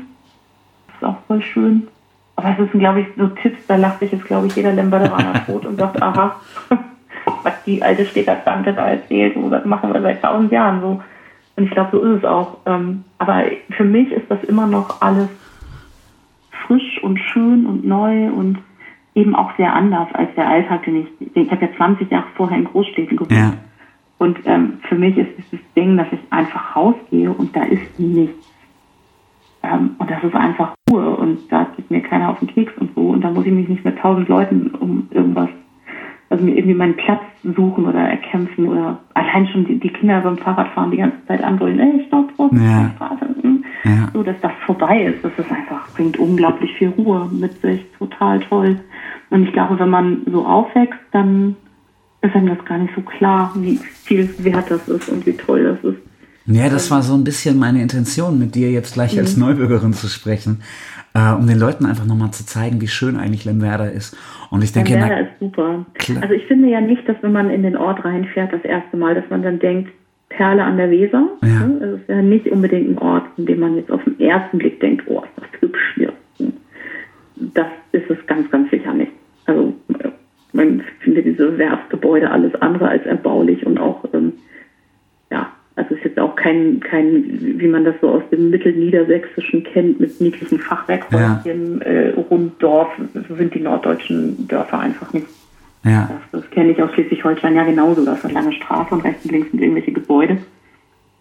[0.87, 1.87] Das ist auch voll schön.
[2.35, 5.45] Aber es sind, glaube ich, so Tipps, da lacht sich jetzt, glaube ich, jeder Lemberderaner
[5.45, 6.35] tot und sagt, aha,
[7.43, 11.01] was die alte Städtertante da erzählt, so, das machen wir seit tausend Jahren so.
[11.55, 12.57] Und ich glaube, so ist es auch.
[12.65, 15.29] Ähm, aber für mich ist das immer noch alles
[16.65, 18.57] frisch und schön und neu und
[19.15, 22.57] eben auch sehr anders als der Alltag, den ich, ich habe ja 20 Jahre vorher
[22.57, 23.31] in Großstädten gewohnt.
[23.31, 23.53] Ja.
[24.17, 27.99] Und ähm, für mich ist es das Ding, dass ich einfach rausgehe und da ist
[27.99, 28.35] nichts.
[29.63, 32.93] Ähm, und das ist einfach Ruhe und da geht mir keiner auf den Keks und
[32.95, 33.09] so.
[33.09, 35.49] Und da muss ich mich nicht mit tausend Leuten um irgendwas,
[36.29, 40.37] also mir irgendwie meinen Platz suchen oder erkämpfen oder allein schon die, die Kinder beim
[40.37, 42.91] Fahrradfahren die ganze Zeit anbrüllen, ey, stopp, stopp, Ja.
[42.95, 43.25] Straße.
[43.41, 43.62] hm.
[43.83, 44.09] Ja.
[44.13, 45.23] So, dass das vorbei ist.
[45.23, 47.85] Das ist einfach, bringt unglaublich viel Ruhe mit sich.
[47.99, 48.79] Total toll.
[49.29, 51.55] Und ich glaube, wenn man so aufwächst, dann
[52.21, 55.63] ist einem das gar nicht so klar, wie viel wert das ist und wie toll
[55.63, 55.99] das ist.
[56.45, 59.19] Ja, das war so ein bisschen meine Intention, mit dir jetzt gleich Mhm.
[59.19, 60.61] als Neubürgerin zu sprechen,
[61.13, 64.15] äh, um den Leuten einfach nochmal zu zeigen, wie schön eigentlich Lemwerder ist.
[64.49, 65.85] Und ich denke, Lemberda na, ist super.
[65.95, 66.21] Klar.
[66.23, 69.15] Also ich finde ja nicht, dass wenn man in den Ort reinfährt, das erste Mal,
[69.15, 69.91] dass man dann denkt,
[70.35, 71.27] Perle an der Weser.
[71.43, 71.69] Ja.
[71.79, 74.57] Also es ist ja nicht unbedingt ein Ort, in dem man jetzt auf den ersten
[74.57, 76.13] Blick denkt, oh, ist das hübsch hier.
[77.35, 79.11] Das ist es ganz, ganz sicher nicht.
[79.45, 79.73] Also
[80.53, 84.33] man findet diese Werftgebäude alles andere als erbaulich und auch, ähm,
[85.31, 89.63] ja, also es ist jetzt auch kein, kein, wie man das so aus dem Mittelniedersächsischen
[89.63, 92.89] kennt, mit niedlichen Fachwerkhäuschen, äh, Runddorf,
[93.27, 95.27] so sind die norddeutschen Dörfer einfach nicht.
[95.83, 98.05] Ja, Das, das kenne ich aus Schleswig-Holstein ja genauso.
[98.05, 100.37] Das ist eine lange Straße und rechts und links sind irgendwelche Gebäude.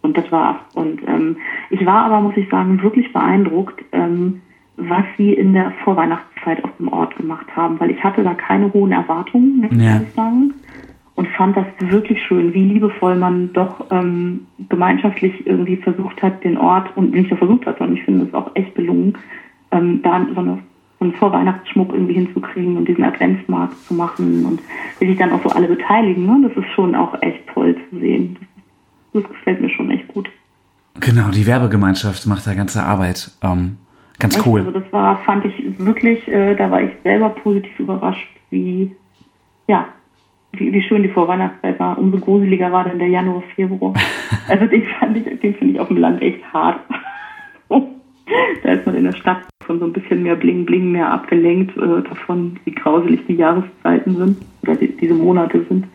[0.02, 0.56] Und das war's.
[0.74, 1.36] Und ähm,
[1.70, 4.40] ich war aber, muss ich sagen, wirklich beeindruckt, ähm,
[4.76, 8.72] was sie in der Vorweihnachtszeit auf dem Ort gemacht haben, weil ich hatte da keine
[8.72, 10.00] hohen Erwartungen, muss Ja.
[10.02, 10.54] ich sagen.
[11.14, 16.56] und fand das wirklich schön, wie liebevoll man doch ähm, gemeinschaftlich irgendwie versucht hat, den
[16.56, 19.12] Ort, und nicht nur versucht hat, sondern ich finde es auch echt gelungen,
[19.72, 20.58] ähm, da so, eine,
[21.03, 24.61] einen Vorweihnachtsschmuck irgendwie hinzukriegen und diesen Adventsmarkt zu machen und
[24.98, 26.26] will sich dann auch so alle beteiligen.
[26.26, 26.48] Ne?
[26.48, 28.36] Das ist schon auch echt toll zu sehen.
[29.12, 30.28] Das, das gefällt mir schon echt gut.
[31.00, 33.30] Genau, die Werbegemeinschaft macht da ganze Arbeit.
[33.42, 33.78] Ähm,
[34.18, 34.61] ganz cool.
[34.61, 38.94] Also das war, fand ich wirklich, äh, da war ich selber positiv überrascht, wie,
[39.68, 39.86] ja,
[40.53, 41.98] wie, wie schön die Vorweihnachtszeit war.
[41.98, 43.94] Umso gruseliger war dann der Januar, Februar.
[44.48, 46.80] Also den fand ich, den finde ich auf dem Land echt hart.
[48.62, 51.76] da ist man in der Stadt von so ein bisschen mehr Bling Bling mehr abgelenkt
[51.76, 55.86] äh, davon, wie grauselig die Jahreszeiten sind oder die, diese Monate sind.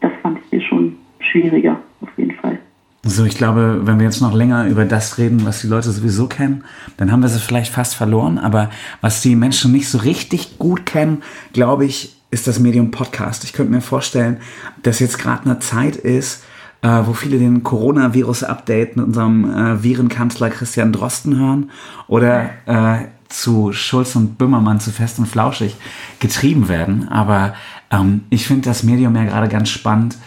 [0.00, 2.58] Das fand ich hier schon schwieriger, auf jeden Fall.
[3.06, 6.26] So, ich glaube, wenn wir jetzt noch länger über das reden, was die Leute sowieso
[6.26, 6.64] kennen,
[6.96, 8.38] dann haben wir sie vielleicht fast verloren.
[8.38, 8.70] Aber
[9.02, 13.44] was die Menschen nicht so richtig gut kennen, glaube ich, ist das Medium Podcast.
[13.44, 14.38] Ich könnte mir vorstellen,
[14.82, 16.44] dass jetzt gerade eine Zeit ist,
[16.84, 21.70] äh, wo viele den Coronavirus-Update mit unserem äh, Virenkanzler Christian Drosten hören
[22.08, 25.76] oder äh, zu Schulz und Böhmermann zu fest und flauschig
[26.20, 27.08] getrieben werden.
[27.08, 27.54] Aber
[27.90, 30.18] ähm, ich finde das Medium ja gerade ganz spannend,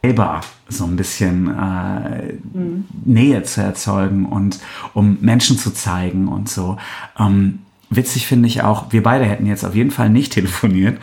[0.00, 2.84] selber so ein bisschen äh, mhm.
[3.04, 4.60] Nähe zu erzeugen und
[4.94, 6.76] um Menschen zu zeigen und so.
[7.18, 11.00] Ähm, witzig finde ich auch, wir beide hätten jetzt auf jeden Fall nicht telefoniert,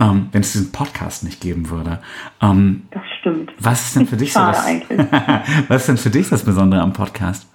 [0.00, 2.00] ähm, wenn es diesen Podcast nicht geben würde.
[2.42, 3.52] Ähm, das stimmt.
[3.58, 4.66] Was ist denn für dich so das?
[5.68, 7.50] was ist denn für dich das Besondere am Podcast?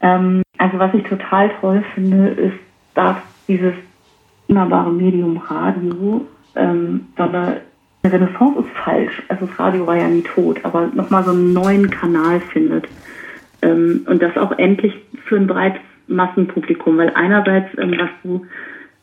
[0.00, 2.58] Ähm, also was ich total toll finde, ist,
[2.94, 3.16] dass
[3.48, 3.74] dieses
[4.48, 7.60] wunderbare Medium Radio ähm, so eine
[8.04, 9.22] Renaissance ist falsch.
[9.28, 12.88] Also das Radio war ja nie tot, aber nochmal so einen neuen Kanal findet.
[13.62, 14.94] Ähm, und das auch endlich
[15.24, 18.44] für ein breites Massenpublikum, weil einerseits, ähm, was du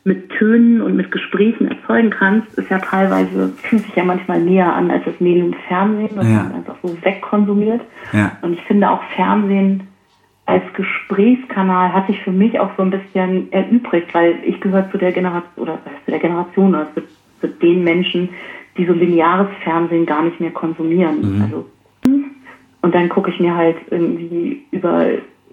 [0.02, 4.72] mit Tönen und mit Gesprächen erzeugen kannst, ist ja teilweise, fühlt sich ja manchmal näher
[4.72, 6.44] an als das Medium Fernsehen, was ja.
[6.44, 7.82] man einfach so wegkonsumiert.
[8.12, 8.32] Ja.
[8.40, 9.88] Und ich finde auch Fernsehen
[10.50, 14.98] als Gesprächskanal hat sich für mich auch so ein bisschen erübrigt, weil ich gehöre zu
[14.98, 17.02] der Generation oder zu der Generation, also zu,
[17.40, 18.30] zu den Menschen,
[18.76, 21.36] die so lineares Fernsehen gar nicht mehr konsumieren.
[21.36, 21.42] Mhm.
[21.42, 21.66] Also,
[22.82, 25.06] und dann gucke ich mir halt irgendwie über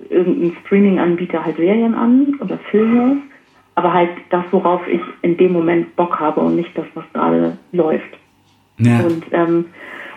[0.09, 3.17] irgendeinen Streaming-Anbieter halt Serien an oder Filme
[3.77, 7.59] aber halt das, worauf ich in dem Moment Bock habe und nicht das, was gerade
[7.71, 8.09] läuft.
[8.79, 9.01] Ja.
[9.01, 9.65] Und, ähm,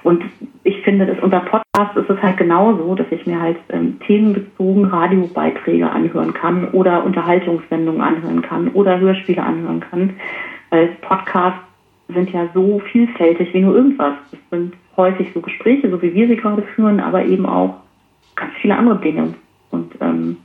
[0.03, 0.25] und
[0.65, 4.87] ich finde, dass unser Podcast ist es halt genauso, dass ich mir halt ähm, themenbezogen
[4.87, 10.15] Radiobeiträge anhören kann oder Unterhaltungssendungen anhören kann oder Hörspiele anhören kann.
[10.71, 11.61] Weil Podcasts
[12.09, 14.15] sind ja so vielfältig wie nur irgendwas.
[14.33, 17.75] Es sind häufig so Gespräche, so wie wir sie gerade führen, aber eben auch
[18.37, 19.35] ganz viele andere Dinge.
[19.71, 20.39] Und ähm,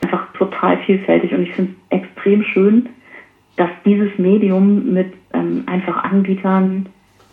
[0.00, 2.88] einfach total vielfältig und ich finde es extrem schön,
[3.56, 6.88] dass dieses Medium mit ähm, einfach Anbietern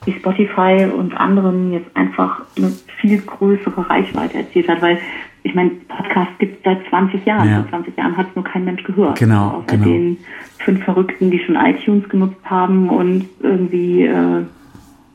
[0.05, 4.99] wie Spotify und anderen jetzt einfach eine viel größere Reichweite erzielt hat, weil
[5.43, 7.47] ich meine, Podcast gibt es seit 20 Jahren.
[7.47, 7.61] Ja.
[7.61, 9.19] Seit 20 Jahren hat es nur kein Mensch gehört.
[9.19, 9.49] Genau.
[9.49, 9.85] Außer genau.
[9.85, 10.17] den
[10.57, 14.43] fünf Verrückten, die schon iTunes genutzt haben und irgendwie, äh,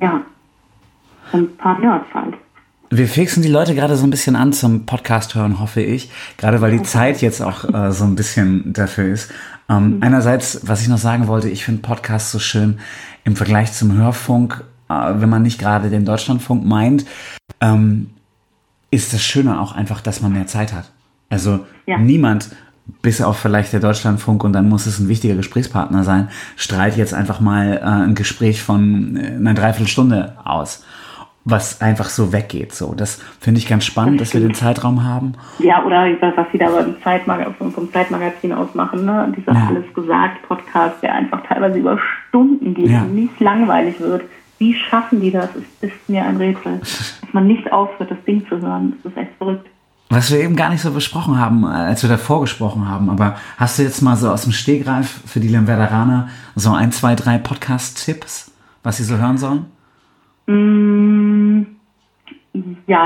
[0.00, 0.20] ja,
[1.32, 2.34] ein paar Nerds halt.
[2.92, 6.10] Wir fixen die Leute gerade so ein bisschen an zum Podcast hören, hoffe ich.
[6.36, 9.30] Gerade weil die Zeit jetzt auch äh, so ein bisschen dafür ist.
[9.68, 10.02] Ähm, mhm.
[10.02, 12.80] Einerseits, was ich noch sagen wollte, ich finde Podcasts so schön
[13.22, 17.06] im Vergleich zum Hörfunk, äh, wenn man nicht gerade den Deutschlandfunk meint,
[17.60, 18.10] ähm,
[18.90, 20.90] ist das Schöne auch einfach, dass man mehr Zeit hat.
[21.28, 21.96] Also ja.
[21.96, 22.50] niemand,
[23.02, 27.14] bis auf vielleicht der Deutschlandfunk und dann muss es ein wichtiger Gesprächspartner sein, strahlt jetzt
[27.14, 30.82] einfach mal äh, ein Gespräch von äh, einer Dreiviertelstunde aus
[31.50, 32.74] was einfach so weggeht.
[32.74, 35.34] So, das finde ich ganz spannend, das dass wir den Zeitraum haben.
[35.58, 39.32] Ja, oder was sie da beim Zeitmag vom, vom Zeitmagazin aus machen, ne?
[39.36, 39.68] Dieser ja.
[39.68, 41.98] alles gesagt Podcast, der einfach teilweise über
[42.28, 43.02] Stunden geht ja.
[43.02, 44.22] und nicht langweilig wird.
[44.58, 45.48] Wie schaffen die das?
[45.56, 46.80] Es ist mir ein Rätsel.
[46.80, 48.94] Dass man nicht aufhört, das Ding zu hören.
[49.02, 49.66] Das ist echt verrückt.
[50.12, 53.78] Was wir eben gar nicht so besprochen haben, als wir davor gesprochen haben, aber hast
[53.78, 58.50] du jetzt mal so aus dem Stegreif für die Lemwerderaner so ein, zwei, drei Podcast-Tipps,
[58.82, 59.66] was sie so hören sollen?
[60.48, 61.09] Mm,
[62.86, 63.04] ja,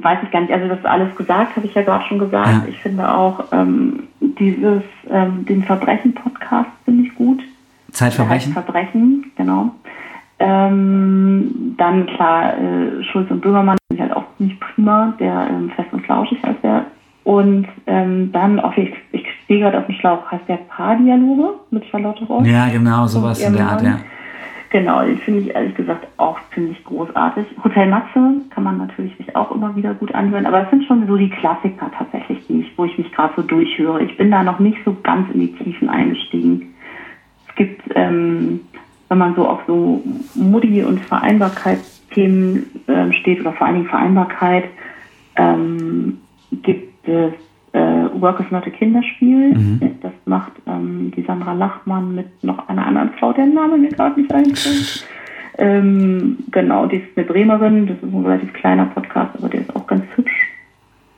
[0.00, 0.52] weiß ich gar nicht.
[0.52, 2.48] Also das alles gesagt, habe ich ja gerade schon gesagt.
[2.48, 2.64] Ja.
[2.68, 7.42] Ich finde auch ähm, dieses, ähm, den Verbrechen-Podcast finde ich gut.
[7.90, 8.52] Zeitverbrechen?
[8.52, 9.70] Verbrechen, genau.
[10.38, 15.70] Ähm, dann klar, äh, Schulz und Böhmermann finde ich halt auch nicht prima, der ähm,
[15.70, 16.86] fest und flauschig heißt der.
[17.24, 21.84] Und ähm, dann, auch ich, ich stehe gerade auf dem Schlauch, heißt der Paardialoge mit
[21.86, 22.46] Charlotte Ross.
[22.46, 23.98] Ja, genau, sowas in der Art, ja.
[24.76, 27.46] Genau, den finde ich ehrlich gesagt auch ziemlich großartig.
[27.64, 31.06] Hotel Matze kann man natürlich sich auch immer wieder gut anhören, aber es sind schon
[31.06, 34.02] so die Klassiker tatsächlich, die ich, wo ich mich gerade so durchhöre.
[34.02, 36.74] Ich bin da noch nicht so ganz in die Tiefen eingestiegen.
[37.48, 38.60] Es gibt ähm,
[39.08, 40.02] wenn man so auf so
[40.34, 44.64] Mutti- und Vereinbarkeitsthemen ähm, steht oder vor allen Dingen Vereinbarkeit,
[45.36, 46.18] ähm,
[46.50, 47.32] gibt es
[47.72, 49.54] äh, Work is not a Kinderspiel.
[49.54, 49.80] Mhm.
[50.02, 54.20] Das macht ähm, die Sandra Lachmann mit noch einer anderen Frau, deren Name mir gerade
[54.20, 55.06] nicht einfällt.
[55.58, 59.74] ähm, genau, die ist eine Bremerin, das ist ein relativ kleiner Podcast, aber der ist
[59.74, 60.52] auch ganz hübsch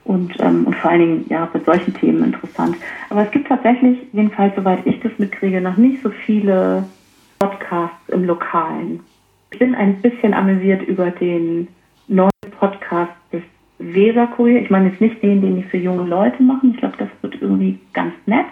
[0.05, 2.77] und, ähm, und vor allen Dingen ja mit solchen Themen interessant.
[3.11, 6.85] Aber es gibt tatsächlich, jedenfalls soweit ich das mitkriege, noch nicht so viele
[7.39, 9.01] Podcasts im Lokalen.
[9.51, 11.69] Ich bin ein bisschen amüsiert über den
[12.09, 13.43] neuen Podcast des
[13.79, 14.61] Weserkurier.
[14.63, 16.73] Ich meine jetzt nicht den, den die für junge Leute machen.
[16.75, 18.47] Ich glaube, das wird irgendwie ganz nett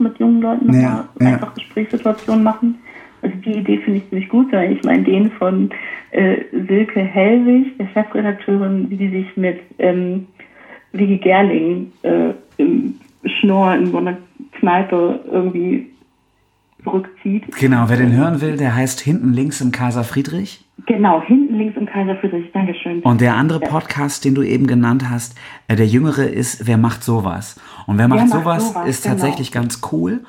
[0.00, 1.26] mit jungen Leuten Ja, ja.
[1.26, 2.78] einfach Gesprächssituationen machen.
[3.22, 4.50] Also die Idee finde ich ziemlich gut.
[4.50, 5.70] sondern Ich meine den von
[6.10, 10.26] äh, Silke Hellwig, der Chefredakteurin, wie die sich mit ähm,
[10.92, 14.16] Vicky Gerling äh, im Schnorr in so einer
[14.52, 15.90] Kneipe irgendwie
[16.82, 17.44] zurückzieht.
[17.58, 20.64] Genau, wer den hören will, der heißt hinten links im Kaiser Friedrich.
[20.86, 22.50] Genau, hinten links im Kaiser Friedrich.
[22.52, 23.00] Dankeschön.
[23.00, 25.36] Und der andere Podcast, den du eben genannt hast,
[25.68, 27.60] äh, der jüngere ist Wer macht sowas?
[27.86, 29.16] Und Wer macht, macht sowas, sowas, ist genau.
[29.16, 30.20] tatsächlich ganz cool.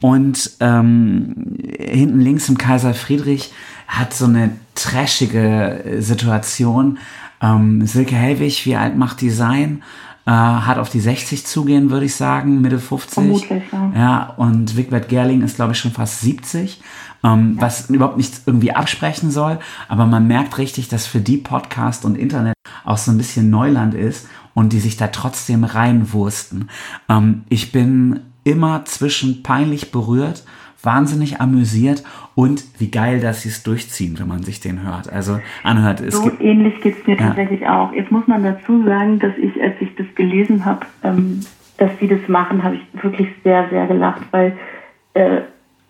[0.00, 3.52] Und ähm, hinten links im Kaiser Friedrich
[3.88, 6.98] hat so eine trashige äh, Situation.
[7.42, 9.82] Ähm, Silke Hellwig, wie alt macht die sein?
[10.26, 13.14] Äh, hat auf die 60 zugehen, würde ich sagen, Mitte 50.
[13.14, 13.92] Vermutlich, ja.
[13.94, 16.82] Ja, und Wigbert Gerling ist, glaube ich, schon fast 70,
[17.22, 19.60] ähm, was überhaupt nichts irgendwie absprechen soll.
[19.86, 22.54] Aber man merkt richtig, dass für die Podcast und Internet
[22.84, 26.70] auch so ein bisschen Neuland ist und die sich da trotzdem reinwursten.
[27.08, 30.42] Ähm, ich bin immer zwischen peinlich berührt,
[30.82, 32.04] wahnsinnig amüsiert
[32.34, 35.12] und wie geil, dass sie es durchziehen, wenn man sich den hört.
[35.12, 36.00] Also anhört.
[36.00, 37.28] Es So ähnlich geht es mir Ja.
[37.28, 37.92] tatsächlich auch.
[37.92, 41.40] Jetzt muss man dazu sagen, dass ich, als ich das gelesen habe, ähm,
[41.78, 44.52] dass sie das machen, habe ich wirklich sehr, sehr gelacht, weil
[45.14, 45.40] äh,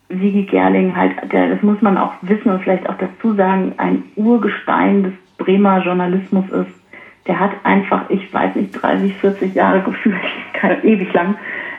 [0.09, 4.05] Sigi Gerling halt, der, das muss man auch wissen und vielleicht auch dazu sagen, ein
[4.15, 6.71] Urgestein des Bremer Journalismus ist.
[7.27, 10.17] Der hat einfach, ich weiß nicht, 30, 40 Jahre gefühlt,
[10.85, 11.35] ewig lang,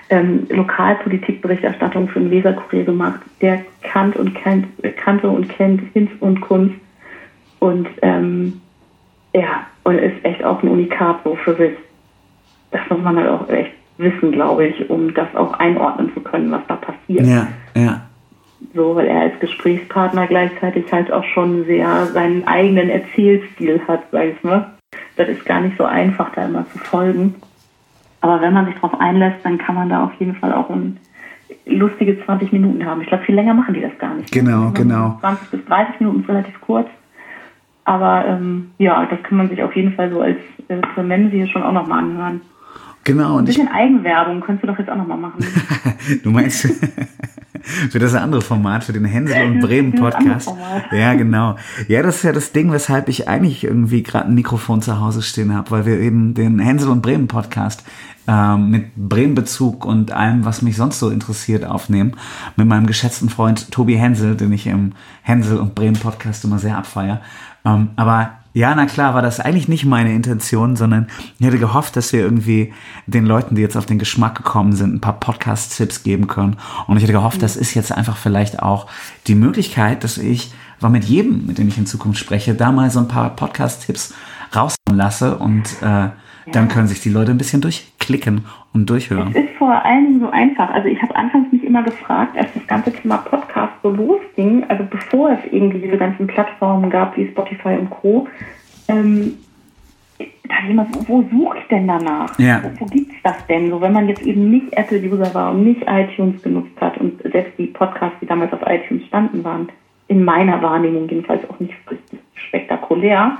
[0.10, 3.20] ähm, Lokalpolitikberichterstattung für den Weserkurier gemacht.
[3.42, 6.76] Der kannt und kennt, kannte und kennt Hinz und Kunst
[7.60, 8.62] und ähm,
[9.34, 11.74] ja, und ist echt auch ein Unikat so für sich.
[12.72, 16.52] Das muss man halt auch echt wissen, glaube ich, um das auch einordnen zu können,
[16.52, 17.26] was da passiert.
[17.26, 18.02] ja, ja.
[18.74, 24.26] So, weil er als Gesprächspartner gleichzeitig halt auch schon sehr seinen eigenen Erzählstil hat, sag
[24.26, 24.72] ich mal.
[25.16, 27.36] Das ist gar nicht so einfach, da immer zu folgen.
[28.28, 30.98] Aber wenn man sich darauf einlässt, dann kann man da auf jeden Fall auch ein
[31.66, 33.02] lustige 20 Minuten haben.
[33.02, 34.34] Ich glaube, viel länger machen die das gar nicht.
[34.34, 35.18] Genau, genau.
[35.22, 36.90] 20 bis 30 Minuten ist relativ kurz.
[37.86, 41.64] Aber ähm, ja, das kann man sich auf jeden Fall so als äh, Mensi schon
[41.64, 42.42] auch nochmal anhören.
[43.06, 43.38] Genau.
[43.38, 45.40] Ein bisschen Eigenwerbung könntest du doch jetzt auch nochmal machen.
[46.24, 46.66] Du meinst
[47.90, 50.50] für das andere Format, für den Hänsel und Bremen Podcast.
[50.92, 51.56] Ja, genau.
[51.88, 55.22] Ja, das ist ja das Ding, weshalb ich eigentlich irgendwie gerade ein Mikrofon zu Hause
[55.22, 57.84] stehen habe, weil wir eben den Hänsel und Bremen Podcast
[58.28, 62.14] ähm, mit Bremen-Bezug und allem, was mich sonst so interessiert, aufnehmen.
[62.56, 66.78] Mit meinem geschätzten Freund Tobi Hänsel, den ich im Hänsel und Bremen Podcast immer sehr
[66.78, 67.22] abfeier.
[67.66, 71.06] Ähm, aber ja, na klar, war das eigentlich nicht meine Intention, sondern
[71.38, 72.74] ich hätte gehofft, dass wir irgendwie
[73.06, 76.58] den Leuten, die jetzt auf den Geschmack gekommen sind, ein paar Podcast-Tipps geben können.
[76.88, 78.88] Und ich hätte gehofft, das ist jetzt einfach vielleicht auch
[79.28, 82.90] die Möglichkeit, dass ich, war mit jedem, mit dem ich in Zukunft spreche, da mal
[82.90, 84.16] so ein paar Podcast-Tipps
[84.56, 86.10] raushauen lasse und äh,
[86.52, 89.36] dann können sich die Leute ein bisschen durchklicken und durchhören.
[89.36, 90.72] Es ist vor allen Dingen so einfach.
[90.72, 95.32] Also ich habe anfangs immer gefragt, als das ganze Thema Podcast so losging, also bevor
[95.32, 98.28] es irgendwie diese ganzen Plattformen gab wie Spotify und Co.,
[98.88, 99.38] ähm,
[100.18, 102.38] da hab ich immer so, wo suche ich denn danach?
[102.40, 102.62] Ja.
[102.64, 103.70] Wo, wo gibt's das denn?
[103.70, 107.58] So, wenn man jetzt eben nicht Apple-User war und nicht iTunes genutzt hat und selbst
[107.58, 109.70] die Podcasts, die damals auf iTunes standen, waren
[110.08, 113.38] in meiner Wahrnehmung jedenfalls auch nicht richtig spektakulär.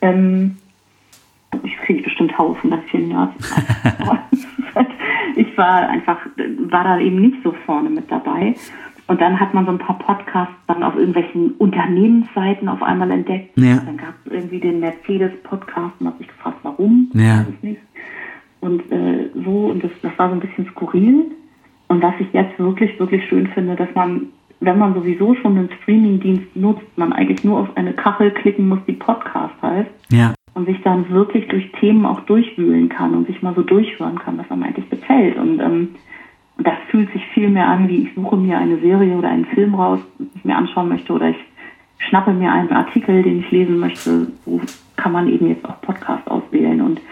[0.00, 0.56] Ähm,
[1.62, 3.34] ich kriege bestimmt Haufen vielen Nerds.
[5.36, 6.18] Ich war einfach,
[6.70, 8.54] war da eben nicht so vorne mit dabei.
[9.06, 13.56] Und dann hat man so ein paar Podcasts dann auf irgendwelchen Unternehmensseiten auf einmal entdeckt.
[13.56, 13.76] Ja.
[13.84, 17.10] Dann gab es irgendwie den Mercedes-Podcast und hat sich gefragt, warum.
[17.14, 17.46] Ja.
[18.60, 21.26] Und äh, so, und das, das war so ein bisschen skurril.
[21.88, 24.28] Und was ich jetzt wirklich, wirklich schön finde, dass man,
[24.60, 28.80] wenn man sowieso schon einen Streamingdienst nutzt, man eigentlich nur auf eine Kachel klicken muss,
[28.88, 33.42] die Podcast heißt Ja, und sich dann wirklich durch Themen auch durchwühlen kann und sich
[33.42, 35.36] mal so durchhören kann, was einem eigentlich gefällt.
[35.36, 35.88] Und ähm,
[36.56, 39.74] das fühlt sich viel mehr an, wie ich suche mir eine Serie oder einen Film
[39.74, 41.36] raus, den ich mir anschauen möchte, oder ich
[41.98, 44.28] schnappe mir einen Artikel, den ich lesen möchte.
[44.46, 44.58] So
[44.96, 46.80] kann man eben jetzt auch Podcast auswählen.
[46.80, 47.02] Und,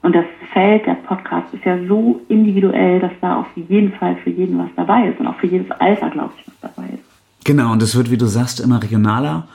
[0.00, 0.24] und das
[0.54, 4.70] Feld der Podcast ist ja so individuell, dass da auf jeden Fall für jeden was
[4.76, 7.44] dabei ist und auch für jedes Alter, glaube ich, was dabei ist.
[7.44, 9.46] Genau, und es wird, wie du sagst, immer regionaler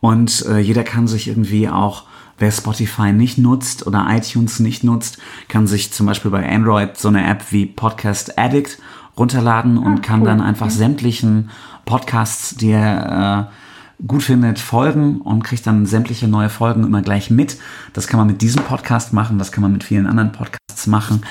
[0.00, 2.04] und äh, jeder kann sich irgendwie auch,
[2.38, 5.18] wer Spotify nicht nutzt oder iTunes nicht nutzt,
[5.48, 8.78] kann sich zum Beispiel bei Android so eine App wie Podcast Addict
[9.16, 10.26] runterladen und Ah, kann cool.
[10.26, 11.50] dann einfach sämtlichen
[11.84, 17.30] Podcasts, die er äh, gut findet, folgen und kriegt dann sämtliche neue Folgen immer gleich
[17.30, 17.56] mit.
[17.94, 21.22] Das kann man mit diesem Podcast machen, das kann man mit vielen anderen Podcasts machen.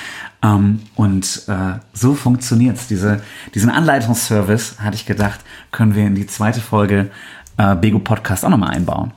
[0.42, 2.86] Ähm, und äh, so funktioniert's.
[2.88, 3.22] Diese,
[3.54, 5.40] diesen Anleitungsservice, hatte ich gedacht,
[5.72, 7.10] können wir in die zweite Folge
[7.56, 9.12] äh, Bego Podcast auch nochmal einbauen.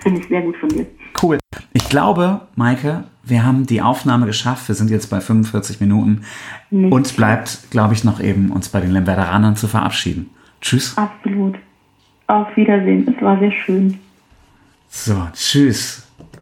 [0.00, 0.86] Finde ich sehr gut von dir.
[1.22, 1.38] Cool.
[1.72, 4.68] Ich glaube, Maike, wir haben die Aufnahme geschafft.
[4.68, 6.22] Wir sind jetzt bei 45 Minuten.
[6.70, 10.30] Nicht Uns bleibt, glaube ich, noch eben uns bei den Lemberderanern zu verabschieden.
[10.60, 10.96] Tschüss.
[10.96, 11.56] Absolut.
[12.26, 13.12] Auf Wiedersehen.
[13.14, 13.98] Es war sehr schön.
[14.88, 16.09] So, tschüss.